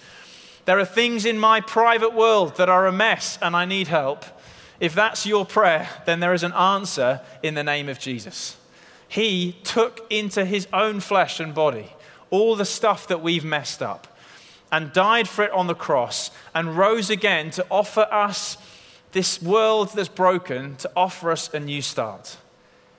There 0.66 0.78
are 0.78 0.84
things 0.84 1.24
in 1.24 1.38
my 1.38 1.60
private 1.60 2.12
world 2.12 2.56
that 2.56 2.68
are 2.68 2.86
a 2.86 2.92
mess 2.92 3.38
and 3.40 3.56
I 3.56 3.64
need 3.64 3.88
help. 3.88 4.24
If 4.80 4.94
that's 4.94 5.24
your 5.24 5.46
prayer, 5.46 5.88
then 6.04 6.20
there 6.20 6.34
is 6.34 6.42
an 6.42 6.52
answer 6.52 7.20
in 7.42 7.54
the 7.54 7.64
name 7.64 7.88
of 7.88 7.98
Jesus. 7.98 8.56
He 9.08 9.56
took 9.62 10.04
into 10.10 10.44
his 10.44 10.66
own 10.72 11.00
flesh 11.00 11.40
and 11.40 11.54
body 11.54 11.92
all 12.30 12.56
the 12.56 12.64
stuff 12.64 13.06
that 13.08 13.22
we've 13.22 13.44
messed 13.44 13.80
up 13.80 14.08
and 14.72 14.92
died 14.92 15.28
for 15.28 15.44
it 15.44 15.52
on 15.52 15.68
the 15.68 15.74
cross 15.74 16.32
and 16.52 16.76
rose 16.76 17.08
again 17.10 17.50
to 17.52 17.64
offer 17.70 18.08
us 18.10 18.58
this 19.12 19.40
world 19.40 19.90
that's 19.94 20.08
broken, 20.08 20.74
to 20.76 20.90
offer 20.96 21.30
us 21.30 21.48
a 21.54 21.60
new 21.60 21.80
start. 21.80 22.36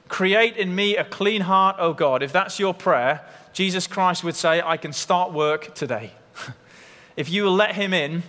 Create 0.08 0.56
in 0.56 0.74
me 0.74 0.96
a 0.96 1.04
clean 1.04 1.42
heart, 1.42 1.76
O 1.80 1.94
God. 1.94 2.24
If 2.24 2.32
that's 2.32 2.60
your 2.60 2.74
prayer, 2.74 3.26
Jesus 3.52 3.88
Christ 3.88 4.24
would 4.24 4.36
say, 4.36 4.62
I 4.62 4.78
can 4.78 4.94
start 4.94 5.34
work 5.34 5.76
today. 5.76 6.14
If 7.18 7.30
you 7.30 7.44
will 7.44 7.56
let 7.56 7.76
him 7.76 7.94
in, 7.94 8.24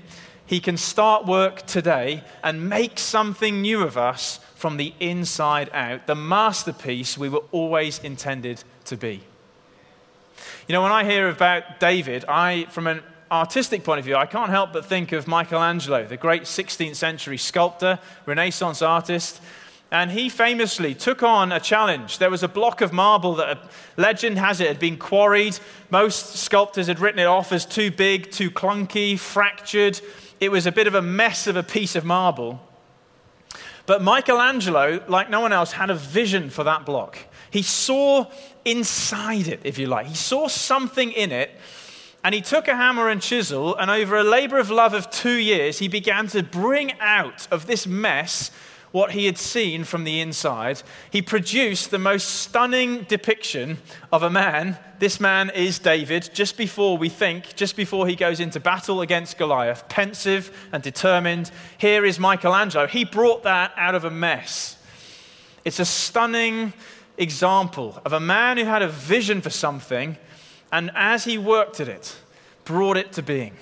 he 0.44 0.60
can 0.60 0.78
start 0.78 1.26
work 1.26 1.66
today 1.66 2.24
and 2.42 2.68
make 2.68 2.98
something 2.98 3.60
new 3.60 3.82
of 3.82 3.96
us 3.98 4.40
from 4.54 4.78
the 4.78 4.94
inside 4.98 5.70
out, 5.72 6.06
the 6.06 6.14
masterpiece 6.14 7.16
we 7.16 7.28
were 7.28 7.44
always 7.52 8.00
intended 8.00 8.64
to 8.86 8.96
be. 8.96 9.20
You 10.66 10.72
know, 10.72 10.82
when 10.82 10.90
I 10.90 11.04
hear 11.04 11.28
about 11.28 11.78
David, 11.78 12.24
I, 12.26 12.64
from 12.70 12.86
an 12.86 13.02
artistic 13.30 13.84
point 13.84 13.98
of 13.98 14.04
view, 14.04 14.16
I 14.16 14.26
can't 14.26 14.50
help 14.50 14.72
but 14.72 14.86
think 14.86 15.12
of 15.12 15.28
Michelangelo, 15.28 16.06
the 16.06 16.16
great 16.16 16.42
16th 16.42 16.96
century 16.96 17.38
sculptor, 17.38 17.98
Renaissance 18.26 18.82
artist. 18.82 19.40
And 19.90 20.10
he 20.10 20.28
famously 20.28 20.94
took 20.94 21.22
on 21.22 21.50
a 21.50 21.60
challenge. 21.60 22.18
There 22.18 22.30
was 22.30 22.42
a 22.42 22.48
block 22.48 22.82
of 22.82 22.92
marble 22.92 23.36
that, 23.36 23.58
legend 23.96 24.38
has 24.38 24.60
it, 24.60 24.68
had 24.68 24.78
been 24.78 24.98
quarried. 24.98 25.58
Most 25.88 26.36
sculptors 26.36 26.88
had 26.88 27.00
written 27.00 27.18
it 27.18 27.24
off 27.24 27.52
as 27.52 27.64
too 27.64 27.90
big, 27.90 28.30
too 28.30 28.50
clunky, 28.50 29.18
fractured. 29.18 30.00
It 30.40 30.50
was 30.50 30.66
a 30.66 30.72
bit 30.72 30.86
of 30.86 30.94
a 30.94 31.00
mess 31.00 31.46
of 31.46 31.56
a 31.56 31.62
piece 31.62 31.96
of 31.96 32.04
marble. 32.04 32.60
But 33.86 34.02
Michelangelo, 34.02 35.02
like 35.08 35.30
no 35.30 35.40
one 35.40 35.54
else, 35.54 35.72
had 35.72 35.88
a 35.88 35.94
vision 35.94 36.50
for 36.50 36.64
that 36.64 36.84
block. 36.84 37.16
He 37.50 37.62
saw 37.62 38.26
inside 38.66 39.48
it, 39.48 39.60
if 39.64 39.78
you 39.78 39.86
like. 39.86 40.06
He 40.06 40.14
saw 40.14 40.48
something 40.48 41.12
in 41.12 41.32
it 41.32 41.50
and 42.24 42.34
he 42.34 42.40
took 42.40 42.68
a 42.68 42.76
hammer 42.76 43.08
and 43.08 43.22
chisel, 43.22 43.76
and 43.76 43.90
over 43.90 44.16
a 44.16 44.24
labor 44.24 44.58
of 44.58 44.70
love 44.70 44.92
of 44.92 45.08
two 45.08 45.36
years, 45.36 45.78
he 45.78 45.88
began 45.88 46.26
to 46.26 46.42
bring 46.42 46.92
out 47.00 47.46
of 47.50 47.66
this 47.66 47.86
mess 47.86 48.50
what 48.90 49.12
he 49.12 49.26
had 49.26 49.38
seen 49.38 49.84
from 49.84 50.04
the 50.04 50.20
inside. 50.20 50.82
He 51.10 51.22
produced 51.22 51.90
the 51.90 51.98
most 51.98 52.28
stunning 52.28 53.02
depiction 53.02 53.78
of 54.12 54.22
a 54.22 54.30
man. 54.30 54.78
This 54.98 55.20
man 55.20 55.50
is 55.50 55.78
David, 55.78 56.30
just 56.32 56.56
before 56.56 56.98
we 56.98 57.08
think, 57.08 57.54
just 57.54 57.76
before 57.76 58.06
he 58.06 58.16
goes 58.16 58.40
into 58.40 58.60
battle 58.60 59.00
against 59.00 59.38
Goliath, 59.38 59.88
pensive 59.88 60.68
and 60.72 60.82
determined. 60.82 61.50
Here 61.76 62.04
is 62.04 62.18
Michelangelo. 62.18 62.86
He 62.86 63.04
brought 63.04 63.42
that 63.44 63.72
out 63.76 63.94
of 63.94 64.04
a 64.04 64.10
mess. 64.10 64.76
It's 65.64 65.80
a 65.80 65.84
stunning 65.84 66.72
example 67.18 68.00
of 68.04 68.12
a 68.12 68.20
man 68.20 68.56
who 68.56 68.64
had 68.64 68.82
a 68.82 68.88
vision 68.88 69.40
for 69.40 69.50
something 69.50 70.16
and 70.72 70.90
as 70.94 71.24
he 71.24 71.38
worked 71.38 71.80
at 71.80 71.88
it, 71.88 72.16
brought 72.64 72.96
it 72.96 73.12
to 73.12 73.22
being. 73.22 73.54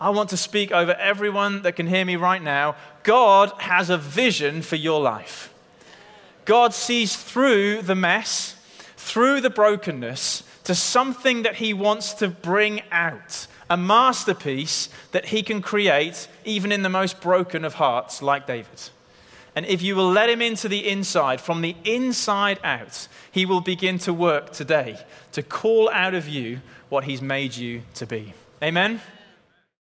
I 0.00 0.10
want 0.10 0.30
to 0.30 0.36
speak 0.36 0.72
over 0.72 0.92
everyone 0.94 1.62
that 1.62 1.76
can 1.76 1.86
hear 1.86 2.04
me 2.04 2.16
right 2.16 2.42
now. 2.42 2.76
God 3.02 3.52
has 3.58 3.88
a 3.88 3.96
vision 3.96 4.60
for 4.60 4.76
your 4.76 5.00
life. 5.00 5.52
God 6.44 6.74
sees 6.74 7.16
through 7.16 7.82
the 7.82 7.94
mess, 7.94 8.56
through 8.96 9.40
the 9.40 9.50
brokenness, 9.50 10.42
to 10.64 10.74
something 10.74 11.44
that 11.44 11.56
he 11.56 11.72
wants 11.72 12.12
to 12.14 12.28
bring 12.28 12.82
out, 12.92 13.46
a 13.70 13.76
masterpiece 13.76 14.88
that 15.12 15.26
he 15.26 15.42
can 15.42 15.62
create 15.62 16.28
even 16.44 16.72
in 16.72 16.82
the 16.82 16.88
most 16.88 17.20
broken 17.20 17.64
of 17.64 17.74
hearts, 17.74 18.20
like 18.20 18.46
David. 18.46 18.90
And 19.54 19.64
if 19.64 19.80
you 19.80 19.96
will 19.96 20.10
let 20.10 20.28
him 20.28 20.42
into 20.42 20.68
the 20.68 20.86
inside, 20.86 21.40
from 21.40 21.62
the 21.62 21.74
inside 21.84 22.60
out, 22.62 23.08
he 23.32 23.46
will 23.46 23.62
begin 23.62 23.98
to 24.00 24.12
work 24.12 24.52
today 24.52 24.98
to 25.32 25.42
call 25.42 25.88
out 25.90 26.14
of 26.14 26.28
you 26.28 26.60
what 26.90 27.04
he's 27.04 27.22
made 27.22 27.56
you 27.56 27.82
to 27.94 28.06
be. 28.06 28.34
Amen? 28.62 29.00